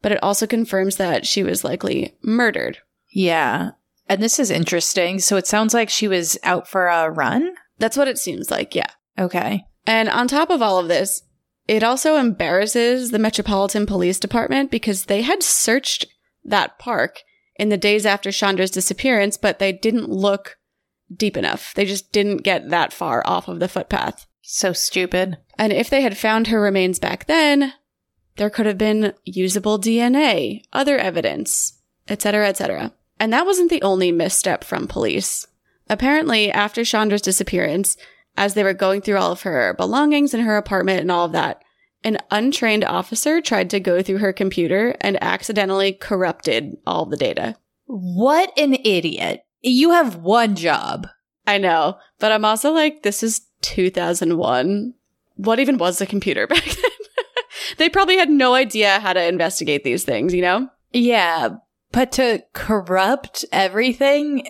but 0.00 0.12
it 0.12 0.22
also 0.22 0.46
confirms 0.46 0.96
that 0.96 1.26
she 1.26 1.42
was 1.42 1.64
likely 1.64 2.16
murdered. 2.22 2.78
Yeah. 3.10 3.72
And 4.08 4.22
this 4.22 4.38
is 4.38 4.50
interesting. 4.50 5.20
So 5.20 5.36
it 5.36 5.46
sounds 5.46 5.74
like 5.74 5.88
she 5.88 6.08
was 6.08 6.36
out 6.42 6.66
for 6.66 6.88
a 6.88 7.10
run? 7.10 7.54
That's 7.78 7.96
what 7.96 8.08
it 8.08 8.18
seems 8.18 8.50
like, 8.50 8.74
yeah. 8.74 8.90
Okay. 9.18 9.64
And 9.86 10.08
on 10.08 10.28
top 10.28 10.50
of 10.50 10.62
all 10.62 10.78
of 10.78 10.88
this, 10.88 11.22
it 11.68 11.82
also 11.82 12.16
embarrasses 12.16 13.10
the 13.10 13.18
Metropolitan 13.18 13.86
Police 13.86 14.18
Department 14.18 14.70
because 14.70 15.04
they 15.04 15.22
had 15.22 15.42
searched 15.42 16.06
that 16.44 16.78
park 16.78 17.20
in 17.56 17.68
the 17.68 17.76
days 17.76 18.04
after 18.04 18.30
Chandra's 18.30 18.70
disappearance, 18.70 19.36
but 19.36 19.58
they 19.58 19.72
didn't 19.72 20.08
look 20.08 20.56
deep 21.16 21.36
enough. 21.36 21.74
They 21.74 21.84
just 21.84 22.12
didn't 22.12 22.38
get 22.38 22.70
that 22.70 22.92
far 22.92 23.22
off 23.26 23.48
of 23.48 23.60
the 23.60 23.68
footpath. 23.68 24.26
So 24.42 24.72
stupid. 24.72 25.38
And 25.58 25.72
if 25.72 25.88
they 25.88 26.02
had 26.02 26.18
found 26.18 26.48
her 26.48 26.60
remains 26.60 26.98
back 26.98 27.26
then, 27.26 27.74
there 28.36 28.50
could 28.50 28.66
have 28.66 28.78
been 28.78 29.14
usable 29.24 29.78
DNA, 29.78 30.62
other 30.72 30.98
evidence, 30.98 31.80
etc., 32.08 32.48
etc. 32.48 32.92
And 33.20 33.32
that 33.32 33.46
wasn't 33.46 33.70
the 33.70 33.82
only 33.82 34.10
misstep 34.10 34.64
from 34.64 34.88
police. 34.88 35.46
Apparently, 35.88 36.50
after 36.50 36.84
Chandra's 36.84 37.22
disappearance, 37.22 37.96
as 38.36 38.54
they 38.54 38.64
were 38.64 38.72
going 38.72 39.02
through 39.02 39.18
all 39.18 39.32
of 39.32 39.42
her 39.42 39.74
belongings 39.74 40.32
in 40.32 40.40
her 40.40 40.56
apartment 40.56 41.00
and 41.00 41.10
all 41.10 41.26
of 41.26 41.32
that, 41.32 41.62
an 42.04 42.18
untrained 42.30 42.84
officer 42.84 43.40
tried 43.40 43.70
to 43.70 43.80
go 43.80 44.02
through 44.02 44.18
her 44.18 44.32
computer 44.32 44.96
and 45.00 45.22
accidentally 45.22 45.92
corrupted 45.92 46.76
all 46.86 47.06
the 47.06 47.16
data. 47.16 47.56
What 47.86 48.50
an 48.58 48.74
idiot. 48.74 49.44
You 49.62 49.92
have 49.92 50.16
one 50.16 50.56
job. 50.56 51.06
I 51.46 51.58
know, 51.58 51.98
but 52.18 52.30
I'm 52.32 52.44
also 52.44 52.72
like, 52.72 53.02
this 53.02 53.22
is 53.22 53.42
2001. 53.62 54.94
What 55.36 55.58
even 55.58 55.78
was 55.78 56.00
a 56.00 56.06
computer 56.06 56.46
back 56.48 56.64
then? 56.64 56.90
they 57.78 57.88
probably 57.88 58.16
had 58.16 58.30
no 58.30 58.54
idea 58.54 59.00
how 59.00 59.12
to 59.12 59.24
investigate 59.26 59.84
these 59.84 60.04
things, 60.04 60.34
you 60.34 60.42
know? 60.42 60.68
Yeah. 60.92 61.56
But 61.90 62.12
to 62.12 62.44
corrupt 62.52 63.44
everything, 63.52 64.48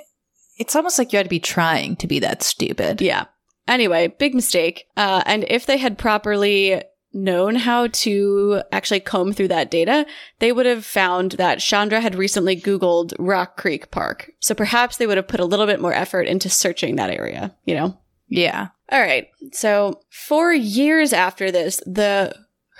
it's 0.59 0.77
almost 0.77 0.99
like 0.99 1.13
you 1.13 1.17
had 1.17 1.27
to 1.27 1.31
be 1.31 1.41
trying 1.41 1.97
to 1.97 2.07
be 2.07 2.19
that 2.21 2.43
stupid. 2.43 3.01
Yeah. 3.01 3.27
Anyway, 3.69 4.09
big 4.09 4.35
mistake. 4.35 4.87
Uh, 4.97 5.23
and 5.25 5.45
if 5.49 5.67
they 5.67 5.79
had 5.79 5.99
properly 5.99 6.83
known 7.13 7.55
how 7.55 7.89
to 7.89 8.63
actually 8.73 9.01
comb 9.01 9.33
through 9.33 9.49
that 9.49 9.71
data, 9.71 10.07
they 10.39 10.53
would 10.53 10.67
have 10.67 10.85
found 10.85 11.33
that 11.33 11.61
Chandra 11.61 12.01
had 12.01 12.15
recently 12.15 12.57
Googled 12.57 13.13
Rock 13.19 13.57
Creek 13.57 13.91
Park. 13.91 14.33
So 14.41 14.55
perhaps 14.55 14.97
they 14.97 15.07
would 15.07 15.17
have 15.17 15.29
put 15.29 15.41
a 15.41 15.45
little 15.45 15.67
bit 15.67 15.81
more 15.81 15.93
effort 15.93 16.27
into 16.27 16.49
searching 16.49 16.97
that 16.97 17.11
area, 17.11 17.55
you 17.65 17.75
know? 17.75 17.99
Yeah. 18.29 18.69
All 18.91 19.01
right. 19.01 19.29
So 19.53 20.01
four 20.11 20.53
years 20.53 21.13
after 21.13 21.51
this, 21.51 21.83
the 21.87 22.35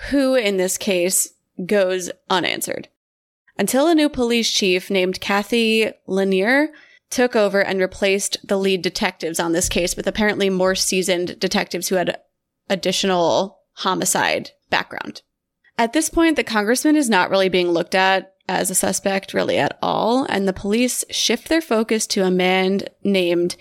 who 0.09 0.35
in 0.35 0.57
this 0.57 0.77
case 0.77 1.33
goes 1.65 2.09
unanswered 2.29 2.89
until 3.57 3.87
a 3.87 3.95
new 3.95 4.09
police 4.09 4.49
chief 4.49 4.89
named 4.89 5.21
Cathy 5.21 5.91
Lanier 6.07 6.69
took 7.09 7.35
over 7.35 7.61
and 7.63 7.79
replaced 7.79 8.37
the 8.47 8.57
lead 8.57 8.81
detectives 8.81 9.39
on 9.39 9.51
this 9.51 9.69
case 9.69 9.95
with 9.95 10.07
apparently 10.07 10.49
more 10.49 10.73
seasoned 10.73 11.39
detectives 11.39 11.87
who 11.87 11.95
had 11.95 12.19
additional 12.69 13.59
homicide 13.73 14.51
background. 14.69 15.21
At 15.77 15.93
this 15.93 16.09
point, 16.09 16.35
the 16.35 16.43
congressman 16.43 16.95
is 16.95 17.09
not 17.09 17.29
really 17.29 17.49
being 17.49 17.69
looked 17.69 17.95
at 17.95 18.33
as 18.47 18.69
a 18.69 18.75
suspect 18.75 19.33
really 19.33 19.57
at 19.57 19.77
all, 19.81 20.25
and 20.25 20.47
the 20.47 20.53
police 20.53 21.03
shift 21.09 21.49
their 21.49 21.61
focus 21.61 22.05
to 22.07 22.23
a 22.23 22.31
man 22.31 22.81
named 23.03 23.55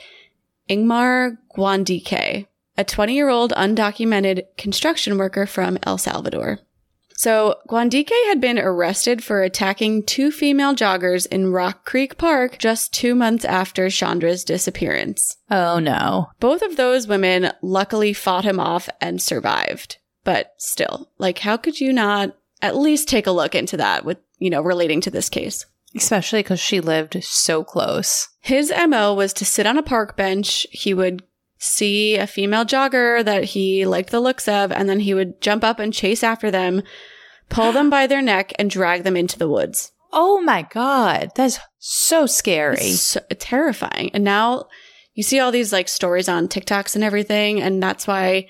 Ingmar 0.69 1.39
Guandique, 1.57 2.47
a 2.77 2.85
20 2.85 3.15
year 3.15 3.29
old 3.29 3.53
undocumented 3.53 4.43
construction 4.57 5.19
worker 5.19 5.47
from 5.47 5.79
El 5.85 5.99
Salvador. 5.99 6.59
So, 7.15 7.57
Guandique 7.69 8.11
had 8.27 8.41
been 8.41 8.59
arrested 8.59 9.23
for 9.23 9.43
attacking 9.43 10.03
two 10.03 10.33
female 10.33 10.75
joggers 10.75 11.25
in 11.27 11.53
Rock 11.53 11.85
Creek 11.85 12.19
Park 12.19 12.59
just 12.59 12.93
two 12.93 13.15
months 13.15 13.45
after 13.45 13.89
Chandra's 13.89 14.43
disappearance. 14.43 15.37
Oh 15.49 15.79
no. 15.79 16.31
Both 16.41 16.63
of 16.63 16.77
those 16.77 17.07
women 17.07 17.53
luckily 17.63 18.13
fought 18.13 18.45
him 18.45 18.59
off 18.59 18.89
and 19.01 19.23
survived. 19.23 19.99
But 20.25 20.55
still, 20.59 21.11
like, 21.19 21.39
how 21.39 21.57
could 21.57 21.81
you 21.81 21.93
not 21.93 22.37
at 22.61 22.77
least 22.77 23.09
take 23.09 23.27
a 23.27 23.33
look 23.33 23.55
into 23.55 23.77
that 23.77 24.05
with, 24.05 24.19
you 24.39 24.51
know, 24.51 24.61
relating 24.61 25.01
to 25.03 25.11
this 25.11 25.29
case? 25.29 25.67
Especially 25.95 26.41
because 26.41 26.61
she 26.61 26.81
lived 26.81 27.23
so 27.23 27.65
close. 27.65 28.29
His 28.41 28.73
MO 28.89 29.15
was 29.15 29.33
to 29.35 29.45
sit 29.45 29.67
on 29.67 29.77
a 29.77 29.83
park 29.83 30.17
bench. 30.17 30.67
He 30.71 30.95
would 30.95 31.23
see 31.59 32.17
a 32.17 32.27
female 32.27 32.65
jogger 32.65 33.25
that 33.25 33.45
he 33.45 33.85
liked 33.85 34.11
the 34.11 34.21
looks 34.21 34.49
of, 34.49 34.73
and 34.73 34.89
then 34.89 35.01
he 35.01 35.15
would 35.15 35.41
jump 35.41 35.63
up 35.63 35.79
and 35.79 35.93
chase 35.93 36.23
after 36.23 36.51
them, 36.51 36.83
pull 37.49 37.73
them 37.73 37.91
by 37.91 38.07
their 38.07 38.23
neck, 38.23 38.53
and 38.59 38.71
drag 38.71 39.03
them 39.03 39.17
into 39.17 39.39
the 39.39 39.49
woods. 39.49 39.93
Oh 40.13 40.41
my 40.41 40.63
God. 40.63 41.33
That's 41.35 41.59
so 41.79 42.27
scary. 42.27 42.93
So 42.93 43.21
terrifying. 43.39 44.11
And 44.15 44.25
now 44.25 44.67
you 45.15 45.23
see 45.23 45.41
all 45.41 45.53
these 45.53 45.73
like 45.73 45.89
stories 45.89 46.29
on 46.29 46.49
TikToks 46.49 46.95
and 46.95 47.05
everything, 47.05 47.61
and 47.61 47.83
that's 47.83 48.07
why 48.07 48.49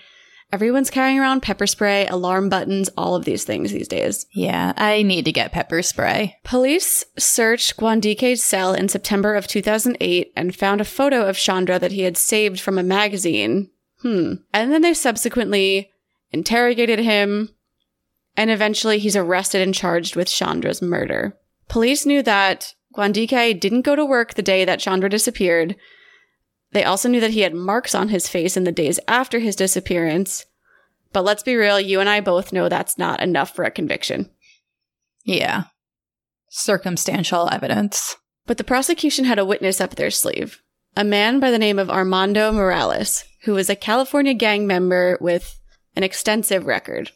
everyone's 0.52 0.90
carrying 0.90 1.18
around 1.18 1.42
pepper 1.42 1.66
spray, 1.66 2.06
alarm 2.06 2.48
buttons, 2.48 2.90
all 2.96 3.14
of 3.14 3.24
these 3.24 3.44
things 3.44 3.72
these 3.72 3.88
days. 3.88 4.26
Yeah, 4.32 4.74
I 4.76 5.02
need 5.02 5.24
to 5.24 5.32
get 5.32 5.52
pepper 5.52 5.82
spray. 5.82 6.36
Police 6.44 7.04
searched 7.18 7.76
Guandique's 7.76 8.44
cell 8.44 8.74
in 8.74 8.88
September 8.88 9.34
of 9.34 9.46
2008 9.46 10.32
and 10.36 10.54
found 10.54 10.80
a 10.80 10.84
photo 10.84 11.26
of 11.26 11.38
Chandra 11.38 11.78
that 11.78 11.92
he 11.92 12.02
had 12.02 12.16
saved 12.16 12.60
from 12.60 12.78
a 12.78 12.82
magazine. 12.82 13.70
Hmm. 14.02 14.34
And 14.52 14.72
then 14.72 14.82
they 14.82 14.94
subsequently 14.94 15.90
interrogated 16.30 16.98
him, 16.98 17.50
and 18.36 18.50
eventually 18.50 18.98
he's 18.98 19.16
arrested 19.16 19.62
and 19.62 19.74
charged 19.74 20.16
with 20.16 20.28
Chandra's 20.28 20.82
murder. 20.82 21.36
Police 21.68 22.04
knew 22.04 22.22
that 22.22 22.74
Guandique 22.94 23.58
didn't 23.58 23.82
go 23.82 23.96
to 23.96 24.04
work 24.04 24.34
the 24.34 24.42
day 24.42 24.64
that 24.64 24.80
Chandra 24.80 25.08
disappeared. 25.08 25.76
They 26.72 26.84
also 26.84 27.08
knew 27.08 27.20
that 27.20 27.30
he 27.30 27.40
had 27.40 27.54
marks 27.54 27.94
on 27.94 28.08
his 28.08 28.28
face 28.28 28.56
in 28.56 28.64
the 28.64 28.72
days 28.72 28.98
after 29.06 29.38
his 29.38 29.56
disappearance. 29.56 30.44
But 31.12 31.24
let's 31.24 31.42
be 31.42 31.56
real, 31.56 31.78
you 31.78 32.00
and 32.00 32.08
I 32.08 32.20
both 32.20 32.52
know 32.52 32.68
that's 32.68 32.98
not 32.98 33.20
enough 33.20 33.54
for 33.54 33.64
a 33.64 33.70
conviction. 33.70 34.30
Yeah. 35.24 35.64
Circumstantial 36.48 37.48
evidence. 37.52 38.16
But 38.46 38.56
the 38.56 38.64
prosecution 38.64 39.26
had 39.26 39.38
a 39.38 39.44
witness 39.44 39.80
up 39.80 39.94
their 39.94 40.10
sleeve 40.10 40.60
a 40.94 41.04
man 41.04 41.40
by 41.40 41.50
the 41.50 41.58
name 41.58 41.78
of 41.78 41.88
Armando 41.88 42.52
Morales, 42.52 43.24
who 43.44 43.54
was 43.54 43.70
a 43.70 43.76
California 43.76 44.34
gang 44.34 44.66
member 44.66 45.16
with 45.20 45.58
an 45.96 46.02
extensive 46.02 46.66
record. 46.66 47.10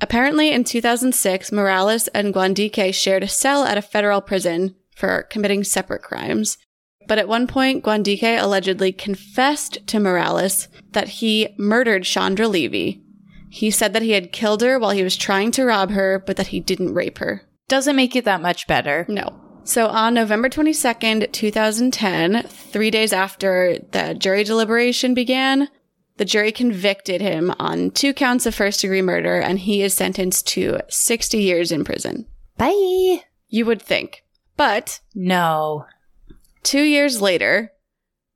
Apparently, 0.00 0.50
in 0.50 0.64
2006, 0.64 1.52
Morales 1.52 2.08
and 2.08 2.34
Guandique 2.34 2.92
shared 2.92 3.22
a 3.22 3.28
cell 3.28 3.64
at 3.64 3.78
a 3.78 3.82
federal 3.82 4.20
prison 4.20 4.74
for 4.94 5.22
committing 5.30 5.64
separate 5.64 6.02
crimes. 6.02 6.58
But 7.06 7.18
at 7.18 7.28
one 7.28 7.46
point, 7.46 7.84
Guandique 7.84 8.40
allegedly 8.42 8.92
confessed 8.92 9.86
to 9.86 10.00
Morales 10.00 10.68
that 10.92 11.08
he 11.08 11.48
murdered 11.56 12.04
Chandra 12.04 12.48
Levy. 12.48 13.02
He 13.48 13.70
said 13.70 13.92
that 13.92 14.02
he 14.02 14.12
had 14.12 14.32
killed 14.32 14.62
her 14.62 14.78
while 14.78 14.90
he 14.90 15.04
was 15.04 15.16
trying 15.16 15.50
to 15.52 15.64
rob 15.64 15.90
her, 15.90 16.22
but 16.26 16.36
that 16.36 16.48
he 16.48 16.60
didn't 16.60 16.94
rape 16.94 17.18
her. 17.18 17.42
Doesn't 17.68 17.96
make 17.96 18.14
it 18.16 18.24
that 18.24 18.42
much 18.42 18.66
better. 18.66 19.06
No. 19.08 19.40
So 19.64 19.88
on 19.88 20.14
November 20.14 20.48
22nd, 20.48 21.32
2010, 21.32 22.42
three 22.44 22.90
days 22.90 23.12
after 23.12 23.78
the 23.90 24.14
jury 24.14 24.44
deliberation 24.44 25.14
began, 25.14 25.68
the 26.18 26.24
jury 26.24 26.52
convicted 26.52 27.20
him 27.20 27.52
on 27.58 27.90
two 27.90 28.14
counts 28.14 28.46
of 28.46 28.54
first 28.54 28.80
degree 28.80 29.02
murder 29.02 29.40
and 29.40 29.58
he 29.58 29.82
is 29.82 29.92
sentenced 29.94 30.46
to 30.48 30.80
60 30.88 31.38
years 31.38 31.72
in 31.72 31.84
prison. 31.84 32.26
Bye. 32.56 33.24
You 33.48 33.66
would 33.66 33.82
think. 33.82 34.22
But 34.56 35.00
No. 35.14 35.86
Two 36.66 36.82
years 36.82 37.22
later, 37.22 37.70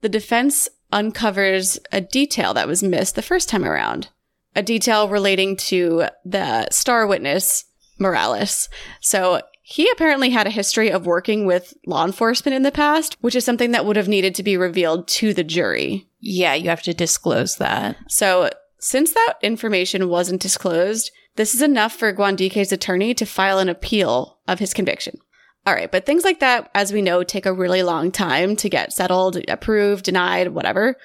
the 0.02 0.08
defense 0.08 0.68
uncovers 0.92 1.80
a 1.90 2.00
detail 2.00 2.54
that 2.54 2.68
was 2.68 2.80
missed 2.80 3.16
the 3.16 3.22
first 3.22 3.48
time 3.48 3.64
around. 3.64 4.06
A 4.54 4.62
detail 4.62 5.08
relating 5.08 5.56
to 5.56 6.04
the 6.24 6.70
star 6.70 7.08
witness, 7.08 7.64
Morales. 7.98 8.68
So 9.00 9.40
he 9.62 9.90
apparently 9.90 10.30
had 10.30 10.46
a 10.46 10.50
history 10.50 10.92
of 10.92 11.06
working 11.06 11.44
with 11.44 11.74
law 11.86 12.04
enforcement 12.04 12.54
in 12.54 12.62
the 12.62 12.70
past, 12.70 13.16
which 13.20 13.34
is 13.34 13.44
something 13.44 13.72
that 13.72 13.84
would 13.84 13.96
have 13.96 14.06
needed 14.06 14.36
to 14.36 14.44
be 14.44 14.56
revealed 14.56 15.08
to 15.08 15.34
the 15.34 15.42
jury. 15.42 16.06
Yeah, 16.20 16.54
you 16.54 16.68
have 16.68 16.82
to 16.82 16.94
disclose 16.94 17.56
that. 17.56 17.96
So, 18.08 18.50
since 18.78 19.12
that 19.12 19.38
information 19.42 20.08
wasn't 20.08 20.40
disclosed, 20.40 21.10
this 21.34 21.52
is 21.52 21.62
enough 21.62 21.94
for 21.94 22.12
Guandique's 22.12 22.70
attorney 22.70 23.12
to 23.14 23.26
file 23.26 23.58
an 23.58 23.68
appeal 23.68 24.38
of 24.46 24.60
his 24.60 24.72
conviction. 24.72 25.18
All 25.66 25.74
right, 25.74 25.90
but 25.90 26.06
things 26.06 26.24
like 26.24 26.40
that, 26.40 26.70
as 26.74 26.92
we 26.92 27.02
know, 27.02 27.22
take 27.22 27.46
a 27.46 27.52
really 27.52 27.82
long 27.82 28.10
time 28.10 28.56
to 28.56 28.68
get 28.68 28.92
settled, 28.92 29.38
approved, 29.48 30.04
denied, 30.04 30.48
whatever. 30.48 30.96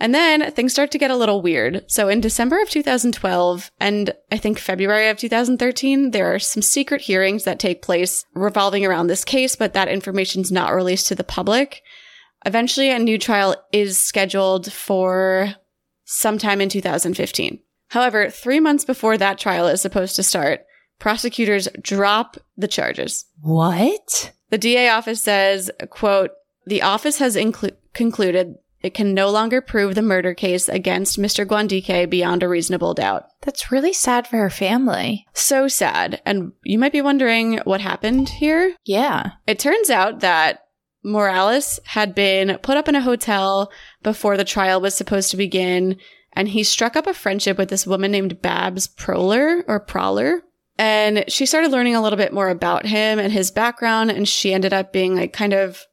And 0.00 0.12
then 0.12 0.50
things 0.50 0.72
start 0.72 0.90
to 0.90 0.98
get 0.98 1.12
a 1.12 1.16
little 1.16 1.40
weird. 1.40 1.84
So 1.86 2.08
in 2.08 2.20
December 2.20 2.60
of 2.60 2.68
2012 2.68 3.70
and 3.78 4.12
I 4.32 4.36
think 4.36 4.58
February 4.58 5.08
of 5.08 5.18
2013, 5.18 6.10
there 6.10 6.34
are 6.34 6.40
some 6.40 6.62
secret 6.62 7.02
hearings 7.02 7.44
that 7.44 7.60
take 7.60 7.82
place 7.82 8.24
revolving 8.34 8.84
around 8.84 9.06
this 9.06 9.24
case, 9.24 9.54
but 9.54 9.74
that 9.74 9.86
information's 9.86 10.50
not 10.50 10.74
released 10.74 11.06
to 11.08 11.14
the 11.14 11.22
public. 11.22 11.82
Eventually, 12.44 12.90
a 12.90 12.98
new 12.98 13.18
trial 13.18 13.54
is 13.72 13.96
scheduled 13.96 14.72
for 14.72 15.54
sometime 16.04 16.60
in 16.60 16.68
2015. 16.68 17.60
However, 17.90 18.28
three 18.28 18.58
months 18.58 18.84
before 18.84 19.16
that 19.18 19.38
trial 19.38 19.68
is 19.68 19.80
supposed 19.80 20.16
to 20.16 20.24
start, 20.24 20.64
prosecutors 21.02 21.66
drop 21.80 22.36
the 22.56 22.68
charges. 22.68 23.24
What? 23.40 24.30
The 24.50 24.58
DA 24.58 24.88
office 24.88 25.20
says, 25.20 25.68
quote, 25.90 26.30
the 26.64 26.82
office 26.82 27.18
has 27.18 27.34
inclu- 27.34 27.74
concluded 27.92 28.54
it 28.82 28.94
can 28.94 29.12
no 29.12 29.28
longer 29.28 29.60
prove 29.60 29.96
the 29.96 30.02
murder 30.02 30.32
case 30.32 30.68
against 30.68 31.18
Mr. 31.18 31.44
Guandique 31.44 32.08
beyond 32.08 32.44
a 32.44 32.48
reasonable 32.48 32.94
doubt. 32.94 33.26
That's 33.40 33.72
really 33.72 33.92
sad 33.92 34.28
for 34.28 34.36
her 34.36 34.48
family. 34.48 35.26
So 35.34 35.66
sad. 35.66 36.22
And 36.24 36.52
you 36.62 36.78
might 36.78 36.92
be 36.92 37.02
wondering 37.02 37.58
what 37.64 37.80
happened 37.80 38.28
here. 38.28 38.76
Yeah. 38.84 39.32
It 39.48 39.58
turns 39.58 39.90
out 39.90 40.20
that 40.20 40.66
Morales 41.02 41.80
had 41.84 42.14
been 42.14 42.58
put 42.62 42.76
up 42.76 42.88
in 42.88 42.94
a 42.94 43.00
hotel 43.00 43.72
before 44.04 44.36
the 44.36 44.44
trial 44.44 44.80
was 44.80 44.94
supposed 44.94 45.32
to 45.32 45.36
begin, 45.36 45.96
and 46.32 46.46
he 46.46 46.62
struck 46.62 46.94
up 46.94 47.08
a 47.08 47.14
friendship 47.14 47.58
with 47.58 47.70
this 47.70 47.88
woman 47.88 48.12
named 48.12 48.40
Babs 48.40 48.86
Proler 48.86 49.64
or 49.66 49.80
Prowler. 49.80 50.42
And 50.82 51.22
she 51.28 51.46
started 51.46 51.70
learning 51.70 51.94
a 51.94 52.02
little 52.02 52.16
bit 52.16 52.32
more 52.32 52.48
about 52.48 52.86
him 52.86 53.20
and 53.20 53.32
his 53.32 53.52
background, 53.52 54.10
and 54.10 54.28
she 54.28 54.52
ended 54.52 54.72
up 54.72 54.92
being 54.92 55.14
like 55.14 55.32
kind 55.32 55.52
of 55.52 55.84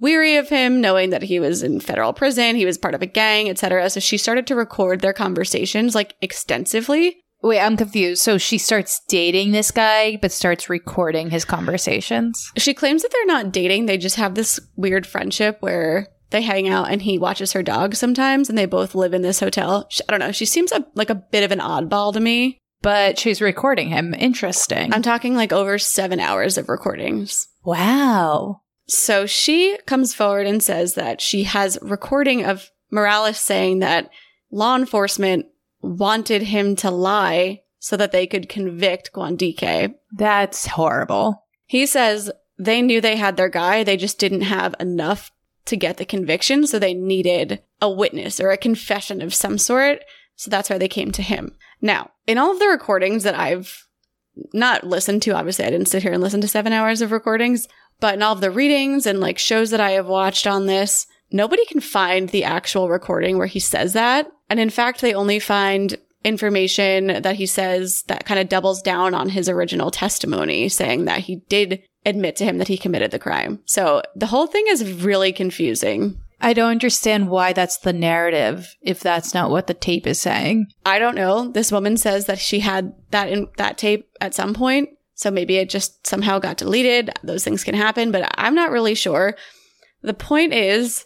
weary 0.00 0.36
of 0.36 0.48
him, 0.48 0.80
knowing 0.80 1.10
that 1.10 1.24
he 1.24 1.38
was 1.38 1.62
in 1.62 1.78
federal 1.78 2.14
prison, 2.14 2.56
he 2.56 2.64
was 2.64 2.78
part 2.78 2.94
of 2.94 3.02
a 3.02 3.06
gang, 3.06 3.50
etc. 3.50 3.90
So 3.90 4.00
she 4.00 4.16
started 4.16 4.46
to 4.46 4.54
record 4.54 5.00
their 5.00 5.12
conversations 5.12 5.94
like 5.94 6.14
extensively. 6.22 7.22
Wait, 7.42 7.60
I'm 7.60 7.76
confused. 7.76 8.22
So 8.22 8.38
she 8.38 8.56
starts 8.56 9.02
dating 9.08 9.52
this 9.52 9.70
guy, 9.70 10.16
but 10.16 10.32
starts 10.32 10.70
recording 10.70 11.28
his 11.28 11.44
conversations. 11.44 12.50
She 12.56 12.72
claims 12.72 13.02
that 13.02 13.12
they're 13.12 13.26
not 13.26 13.52
dating, 13.52 13.84
they 13.84 13.98
just 13.98 14.16
have 14.16 14.36
this 14.36 14.58
weird 14.74 15.06
friendship 15.06 15.58
where 15.60 16.06
they 16.30 16.40
hang 16.40 16.66
out 16.66 16.90
and 16.90 17.02
he 17.02 17.18
watches 17.18 17.52
her 17.52 17.62
dog 17.62 17.94
sometimes 17.94 18.48
and 18.48 18.56
they 18.56 18.64
both 18.64 18.94
live 18.94 19.12
in 19.12 19.20
this 19.20 19.40
hotel. 19.40 19.86
She- 19.90 20.02
I 20.08 20.12
don't 20.12 20.20
know. 20.20 20.32
She 20.32 20.46
seems 20.46 20.72
a, 20.72 20.86
like 20.94 21.10
a 21.10 21.14
bit 21.14 21.44
of 21.44 21.52
an 21.52 21.58
oddball 21.58 22.14
to 22.14 22.20
me. 22.20 22.59
But 22.82 23.18
she's 23.18 23.40
recording 23.40 23.88
him. 23.88 24.14
Interesting. 24.14 24.92
I'm 24.92 25.02
talking 25.02 25.34
like 25.34 25.52
over 25.52 25.78
seven 25.78 26.20
hours 26.20 26.56
of 26.58 26.68
recordings. 26.68 27.48
wow. 27.64 28.62
So 28.86 29.24
she 29.24 29.78
comes 29.86 30.14
forward 30.14 30.48
and 30.48 30.60
says 30.60 30.94
that 30.94 31.20
she 31.20 31.44
has 31.44 31.78
recording 31.80 32.44
of 32.44 32.70
Morales 32.90 33.38
saying 33.38 33.78
that 33.78 34.10
law 34.50 34.74
enforcement 34.74 35.46
wanted 35.80 36.42
him 36.42 36.74
to 36.76 36.90
lie 36.90 37.62
so 37.78 37.96
that 37.96 38.10
they 38.10 38.26
could 38.26 38.48
convict 38.48 39.12
Guandique. 39.12 39.94
That's 40.12 40.66
horrible. 40.66 41.44
He 41.66 41.86
says 41.86 42.32
they 42.58 42.82
knew 42.82 43.00
they 43.00 43.16
had 43.16 43.36
their 43.36 43.48
guy, 43.48 43.84
they 43.84 43.96
just 43.96 44.18
didn't 44.18 44.42
have 44.42 44.74
enough 44.80 45.30
to 45.66 45.76
get 45.76 45.96
the 45.96 46.04
conviction, 46.04 46.66
so 46.66 46.78
they 46.78 46.94
needed 46.94 47.62
a 47.80 47.88
witness 47.88 48.40
or 48.40 48.50
a 48.50 48.56
confession 48.56 49.22
of 49.22 49.34
some 49.34 49.56
sort. 49.56 50.00
So 50.40 50.50
that's 50.50 50.70
why 50.70 50.78
they 50.78 50.88
came 50.88 51.10
to 51.12 51.22
him. 51.22 51.54
Now, 51.82 52.12
in 52.26 52.38
all 52.38 52.50
of 52.50 52.58
the 52.58 52.68
recordings 52.68 53.24
that 53.24 53.38
I've 53.38 53.86
not 54.54 54.84
listened 54.84 55.20
to, 55.24 55.32
obviously 55.32 55.66
I 55.66 55.70
didn't 55.70 55.88
sit 55.88 56.02
here 56.02 56.14
and 56.14 56.22
listen 56.22 56.40
to 56.40 56.48
seven 56.48 56.72
hours 56.72 57.02
of 57.02 57.12
recordings, 57.12 57.68
but 58.00 58.14
in 58.14 58.22
all 58.22 58.32
of 58.32 58.40
the 58.40 58.50
readings 58.50 59.04
and 59.04 59.20
like 59.20 59.38
shows 59.38 59.68
that 59.68 59.80
I 59.80 59.90
have 59.90 60.06
watched 60.06 60.46
on 60.46 60.64
this, 60.64 61.06
nobody 61.30 61.66
can 61.66 61.80
find 61.80 62.30
the 62.30 62.44
actual 62.44 62.88
recording 62.88 63.36
where 63.36 63.48
he 63.48 63.60
says 63.60 63.92
that. 63.92 64.32
And 64.48 64.58
in 64.58 64.70
fact, 64.70 65.02
they 65.02 65.12
only 65.12 65.40
find 65.40 65.98
information 66.24 67.20
that 67.20 67.36
he 67.36 67.44
says 67.44 68.04
that 68.04 68.24
kind 68.24 68.40
of 68.40 68.48
doubles 68.48 68.80
down 68.80 69.12
on 69.12 69.28
his 69.28 69.46
original 69.46 69.90
testimony, 69.90 70.70
saying 70.70 71.04
that 71.04 71.20
he 71.20 71.42
did 71.50 71.82
admit 72.06 72.36
to 72.36 72.46
him 72.46 72.56
that 72.56 72.68
he 72.68 72.78
committed 72.78 73.10
the 73.10 73.18
crime. 73.18 73.60
So 73.66 74.00
the 74.16 74.28
whole 74.28 74.46
thing 74.46 74.64
is 74.68 74.90
really 75.02 75.34
confusing. 75.34 76.18
I 76.40 76.52
don't 76.52 76.70
understand 76.70 77.28
why 77.28 77.52
that's 77.52 77.78
the 77.78 77.92
narrative 77.92 78.76
if 78.80 79.00
that's 79.00 79.34
not 79.34 79.50
what 79.50 79.66
the 79.66 79.74
tape 79.74 80.06
is 80.06 80.20
saying. 80.20 80.68
I 80.86 80.98
don't 80.98 81.14
know. 81.14 81.48
This 81.48 81.70
woman 81.70 81.96
says 81.96 82.26
that 82.26 82.38
she 82.38 82.60
had 82.60 82.94
that 83.10 83.28
in 83.28 83.48
that 83.56 83.78
tape 83.78 84.10
at 84.20 84.34
some 84.34 84.54
point. 84.54 84.90
So 85.14 85.30
maybe 85.30 85.56
it 85.56 85.68
just 85.68 86.06
somehow 86.06 86.38
got 86.38 86.56
deleted. 86.56 87.10
Those 87.22 87.44
things 87.44 87.62
can 87.62 87.74
happen, 87.74 88.10
but 88.10 88.30
I'm 88.38 88.54
not 88.54 88.70
really 88.70 88.94
sure. 88.94 89.36
The 90.00 90.14
point 90.14 90.54
is 90.54 91.04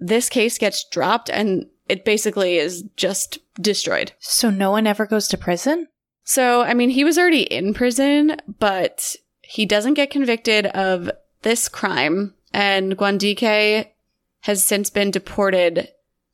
this 0.00 0.28
case 0.28 0.58
gets 0.58 0.84
dropped 0.90 1.30
and 1.30 1.66
it 1.88 2.04
basically 2.04 2.58
is 2.58 2.82
just 2.96 3.38
destroyed. 3.60 4.12
So 4.18 4.50
no 4.50 4.72
one 4.72 4.86
ever 4.86 5.06
goes 5.06 5.28
to 5.28 5.38
prison? 5.38 5.88
So, 6.24 6.62
I 6.62 6.74
mean, 6.74 6.90
he 6.90 7.04
was 7.04 7.18
already 7.18 7.42
in 7.42 7.74
prison, 7.74 8.36
but 8.58 9.14
he 9.42 9.66
doesn't 9.66 9.94
get 9.94 10.10
convicted 10.10 10.66
of 10.66 11.10
this 11.42 11.68
crime. 11.68 12.34
And 12.52 12.96
Guandique 12.96 13.88
has 14.44 14.62
since 14.62 14.90
been 14.90 15.10
deported 15.10 15.88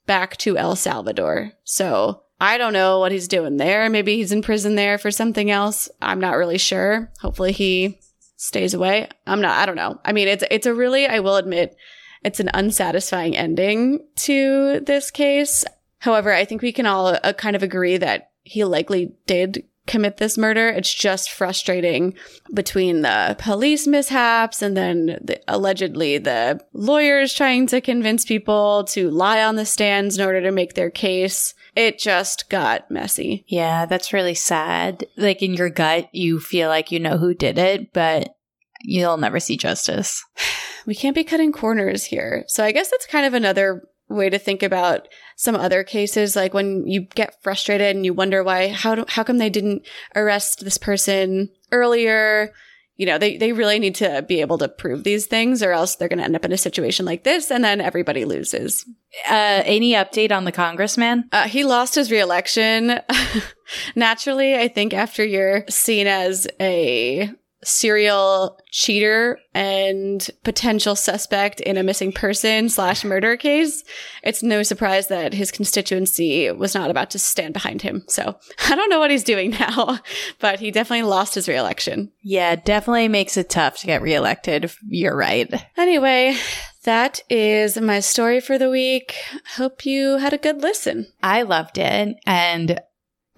back 0.05 0.37
to 0.37 0.59
El 0.59 0.75
Salvador. 0.75 1.53
So 1.63 2.23
I 2.41 2.59
don't 2.59 2.73
know 2.73 2.99
what 2.99 3.13
he's 3.13 3.29
doing 3.29 3.57
there. 3.57 3.89
Maybe 3.89 4.17
he's 4.17 4.33
in 4.33 4.43
prison 4.43 4.75
there 4.75 4.99
for 4.99 5.13
something 5.13 5.49
else. 5.49 5.89
I'm 6.03 6.19
not 6.19 6.37
really 6.37 6.59
sure. 6.59 7.13
Hopefully 7.21 7.53
he 7.53 8.01
stays 8.35 8.75
away. 8.75 9.09
I'm 9.29 9.41
not, 9.41 9.59
I 9.59 9.65
don't 9.65 9.77
know. 9.77 10.01
I 10.05 10.13
mean, 10.13 10.27
it's, 10.27 10.43
it's 10.51 10.67
a 10.67 10.75
really, 10.75 11.07
I 11.07 11.21
will 11.21 11.37
admit, 11.37 11.77
it's 12.25 12.41
an 12.41 12.51
unsatisfying 12.53 13.37
ending 13.37 14.05
to 14.17 14.81
this 14.81 15.13
case. 15.13 15.65
However, 15.99 16.33
I 16.33 16.45
think 16.45 16.63
we 16.63 16.73
can 16.73 16.87
all 16.87 17.17
uh, 17.23 17.33
kind 17.35 17.55
of 17.55 17.63
agree 17.63 17.97
that 17.99 18.33
he 18.43 18.65
likely 18.65 19.15
did 19.27 19.63
commit 19.91 20.19
this 20.19 20.39
murder. 20.39 20.69
It's 20.69 20.95
just 20.95 21.33
frustrating 21.33 22.15
between 22.55 23.03
the 23.03 23.37
police 23.39 23.89
mishaps 23.89 24.63
and 24.63 24.77
then 24.77 25.19
the, 25.21 25.41
allegedly 25.49 26.17
the 26.19 26.61
lawyers 26.73 27.35
trying 27.35 27.67
to 27.67 27.81
convince 27.81 28.25
people 28.25 28.85
to 28.85 29.11
lie 29.11 29.43
on 29.43 29.57
the 29.57 29.67
stands 29.67 30.17
in 30.17 30.25
order 30.25 30.41
to 30.43 30.53
make 30.53 30.75
their 30.75 30.91
case. 30.91 31.55
It 31.75 31.99
just 31.99 32.49
got 32.49 32.91
messy. 32.91 33.45
Yeah, 33.49 33.87
that's 33.87 34.13
really 34.13 34.35
sad. 34.35 35.05
Like 35.17 35.43
in 35.43 35.55
your 35.55 35.71
gut, 35.71 36.09
you 36.13 36.39
feel 36.39 36.69
like 36.69 36.93
you 36.93 37.01
know 37.01 37.19
who 37.19 37.35
did 37.35 37.59
it, 37.59 37.93
but 37.93 38.37
you'll 38.83 39.19
never 39.19 39.41
see 39.41 39.57
justice. 39.57 40.25
We 40.87 40.95
can't 40.95 41.15
be 41.15 41.25
cutting 41.25 41.53
corners 41.53 42.05
here. 42.05 42.45
So 42.49 42.65
I 42.65 42.73
guess 42.73 42.91
that's 42.91 43.07
kind 43.07 43.27
of 43.27 43.35
another 43.35 43.83
way 44.11 44.29
to 44.29 44.39
think 44.39 44.63
about 44.63 45.09
some 45.37 45.55
other 45.55 45.85
cases 45.85 46.37
like 46.37 46.53
when 46.53 46.87
you 46.87 47.03
get 47.03 47.43
frustrated 47.43 47.97
and 47.97 48.05
you 48.05 48.13
wonder 48.13 48.43
why 48.43 48.69
how 48.69 48.95
do, 48.95 49.05
how 49.09 49.23
come 49.23 49.39
they 49.39 49.51
didn't 49.51 49.87
arrest 50.15 50.65
this 50.65 50.79
person 50.79 51.49
earlier? 51.73 52.53
You 52.97 53.07
know 53.07 53.17
they 53.17 53.39
they 53.39 53.53
really 53.53 53.79
need 53.79 53.95
to 53.97 54.23
be 54.29 54.43
able 54.43 54.59
to 54.59 54.69
prove 54.69 55.05
these 55.05 55.25
things 55.25 55.63
or 55.63 55.73
else 55.73 55.97
they're 55.97 56.09
going 56.09 56.19
to 56.19 56.25
end 56.25 56.37
up 56.37 56.45
in 56.45 56.53
a 56.53 56.59
situation 56.59 57.07
like 57.07 57.25
this 57.25 57.51
and 57.51 57.65
then 57.65 57.81
everybody 57.81 58.27
loses. 58.27 58.85
Uh, 59.29 59.63
any 59.65 59.93
update 59.93 60.33
on 60.33 60.45
the 60.45 60.53
congressman? 60.53 61.25
uh, 61.33 61.49
he 61.49 61.65
lost 61.65 61.95
his 61.95 62.11
reelection. 62.11 63.01
Naturally 63.95 64.57
i 64.57 64.69
think 64.69 64.93
after 64.93 65.25
you're 65.25 65.65
seen 65.69 66.07
as 66.07 66.47
a 66.61 67.31
serial 67.63 68.59
cheater 68.71 69.39
and 69.55 70.31
potential 70.45 70.97
suspect 70.97 71.61
in 71.61 71.77
a 71.77 71.83
missing 71.83 72.11
person 72.13 72.69
slash 72.69 73.05
murder 73.05 73.37
case 73.37 73.85
it's 74.23 74.43
no 74.43 74.63
surprise 74.63 75.09
that 75.09 75.35
his 75.35 75.51
constituency 75.51 76.51
was 76.51 76.75
not 76.75 76.91
about 76.91 77.11
to 77.11 77.19
stand 77.19 77.53
behind 77.53 77.83
him 77.83 78.03
so 78.09 78.37
i 78.71 78.75
don't 78.75 78.89
know 78.91 78.99
what 78.99 79.11
he's 79.11 79.25
doing 79.25 79.51
now 79.51 79.99
but 80.39 80.61
he 80.61 80.71
definitely 80.71 81.03
lost 81.03 81.35
his 81.35 81.49
reelection 81.49 82.11
Yeah, 82.23 82.55
definitely 82.57 83.09
makes 83.09 83.37
it 83.37 83.51
tough 83.51 83.79
to 83.79 83.87
get 83.87 84.03
reelected. 84.03 84.71
You're 84.89 85.17
right. 85.17 85.53
anyway 85.77 86.37
that 86.85 87.21
is 87.29 87.79
my 87.79 88.01
story 88.01 88.41
for 88.41 88.57
the 88.57 88.71
week 88.71 89.15
hope 89.57 89.85
you 89.85 90.17
had 90.17 90.33
a 90.33 90.39
good 90.39 90.63
listen 90.63 91.07
I 91.23 91.43
loved 91.43 91.77
it. 91.77 92.17
And 92.27 92.81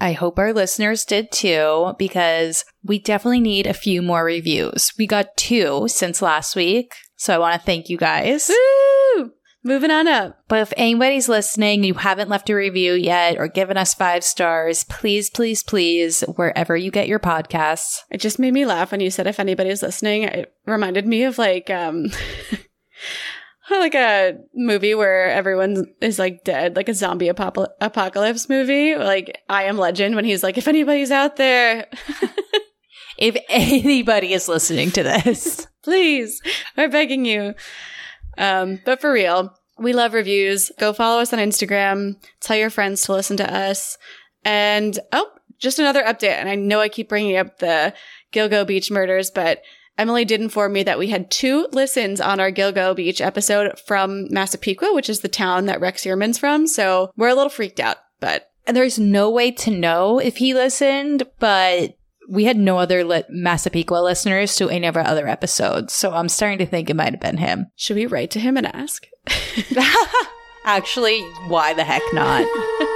I 0.03 0.11
hope 0.11 0.37
our 0.37 0.51
listeners 0.51 1.05
did 1.05 1.31
too, 1.31 1.93
because 1.97 2.65
we 2.83 2.99
definitely 2.99 3.39
need 3.39 3.65
a 3.65 3.73
few 3.73 4.01
more 4.01 4.25
reviews. 4.25 4.91
We 4.97 5.07
got 5.07 5.37
two 5.37 5.87
since 5.87 6.21
last 6.21 6.57
week. 6.57 6.93
So 7.15 7.33
I 7.33 7.37
want 7.37 7.53
to 7.57 7.65
thank 7.65 7.87
you 7.87 7.97
guys. 7.97 8.49
Woo! 8.49 9.31
moving 9.63 9.91
on 9.91 10.07
up 10.07 10.37
But 10.49 10.59
if 10.59 10.73
anybody's 10.75 11.29
listening, 11.29 11.83
you 11.83 11.93
haven't 11.93 12.29
left 12.29 12.49
a 12.49 12.55
review 12.55 12.93
yet 12.93 13.37
or 13.37 13.47
given 13.47 13.77
us 13.77 13.93
five 13.93 14.23
stars, 14.23 14.83
please, 14.83 15.29
please, 15.29 15.63
please, 15.63 16.21
wherever 16.35 16.75
you 16.75 16.91
get 16.91 17.07
your 17.07 17.19
podcasts. 17.19 17.99
It 18.11 18.19
just 18.19 18.39
made 18.39 18.53
me 18.53 18.65
laugh 18.65 18.91
when 18.91 18.99
you 18.99 19.09
said 19.09 19.25
if 19.25 19.39
anybody's 19.39 19.81
listening. 19.81 20.23
It 20.23 20.53
reminded 20.65 21.07
me 21.07 21.23
of 21.23 21.37
like 21.37 21.69
um 21.69 22.07
like 23.79 23.95
a 23.95 24.37
movie 24.53 24.95
where 24.95 25.29
everyone 25.29 25.85
is 26.01 26.19
like 26.19 26.43
dead, 26.43 26.75
like 26.75 26.89
a 26.89 26.93
zombie 26.93 27.27
apop- 27.29 27.67
apocalypse 27.81 28.49
movie, 28.49 28.95
like 28.95 29.41
I 29.49 29.63
Am 29.63 29.77
Legend 29.77 30.15
when 30.15 30.25
he's 30.25 30.43
like 30.43 30.57
if 30.57 30.67
anybody's 30.67 31.11
out 31.11 31.35
there, 31.35 31.87
If 33.17 33.37
anybody 33.47 34.33
is 34.33 34.47
listening 34.47 34.89
to 34.91 35.03
this, 35.03 35.67
please, 35.83 36.41
we're 36.75 36.89
begging 36.89 37.25
you. 37.25 37.53
Um 38.37 38.79
but 38.85 38.99
for 38.99 39.11
real, 39.13 39.53
We 39.77 39.93
love 39.93 40.13
reviews. 40.13 40.71
Go 40.79 40.93
follow 40.93 41.21
us 41.21 41.31
on 41.31 41.39
Instagram. 41.39 42.15
Tell 42.41 42.57
your 42.57 42.69
friends 42.71 43.03
to 43.03 43.13
listen 43.13 43.37
to 43.37 43.53
us. 43.53 43.97
And 44.43 44.99
oh, 45.11 45.29
just 45.59 45.79
another 45.79 46.03
update. 46.03 46.37
And 46.39 46.49
I 46.49 46.55
know 46.55 46.79
I 46.79 46.89
keep 46.89 47.07
bringing 47.07 47.37
up 47.37 47.59
the 47.59 47.93
Gilgo 48.33 48.65
Beach 48.65 48.89
murders, 48.91 49.31
but 49.31 49.61
Emily 49.97 50.25
did 50.25 50.41
inform 50.41 50.73
me 50.73 50.83
that 50.83 50.99
we 50.99 51.07
had 51.09 51.29
two 51.29 51.67
listens 51.71 52.19
on 52.19 52.39
our 52.39 52.51
Gilgo 52.51 52.95
Beach 52.95 53.21
episode 53.21 53.77
from 53.79 54.27
Massapequa, 54.31 54.93
which 54.93 55.09
is 55.09 55.19
the 55.19 55.27
town 55.27 55.65
that 55.67 55.79
Rex 55.81 56.03
Heuermann's 56.03 56.37
from. 56.37 56.67
So 56.67 57.11
we're 57.15 57.29
a 57.29 57.35
little 57.35 57.49
freaked 57.49 57.79
out, 57.79 57.97
but 58.19 58.49
And 58.65 58.75
there's 58.75 58.97
no 58.97 59.29
way 59.29 59.51
to 59.51 59.71
know 59.71 60.19
if 60.19 60.37
he 60.37 60.53
listened, 60.53 61.23
but 61.39 61.97
we 62.29 62.45
had 62.45 62.57
no 62.57 62.77
other 62.77 63.03
li- 63.03 63.23
Massapequa 63.29 64.01
listeners 64.01 64.55
to 64.55 64.69
any 64.69 64.87
of 64.87 64.95
our 64.95 65.05
other 65.05 65.27
episodes. 65.27 65.93
So 65.93 66.13
I'm 66.13 66.29
starting 66.29 66.59
to 66.59 66.65
think 66.65 66.89
it 66.89 66.95
might 66.95 67.13
have 67.13 67.19
been 67.19 67.37
him. 67.37 67.67
should 67.75 67.97
we 67.97 68.05
write 68.05 68.31
to 68.31 68.39
him 68.39 68.57
and 68.57 68.67
ask? 68.67 69.05
Actually, 70.65 71.21
why 71.47 71.73
the 71.73 71.83
heck 71.83 72.01
not? 72.13 72.47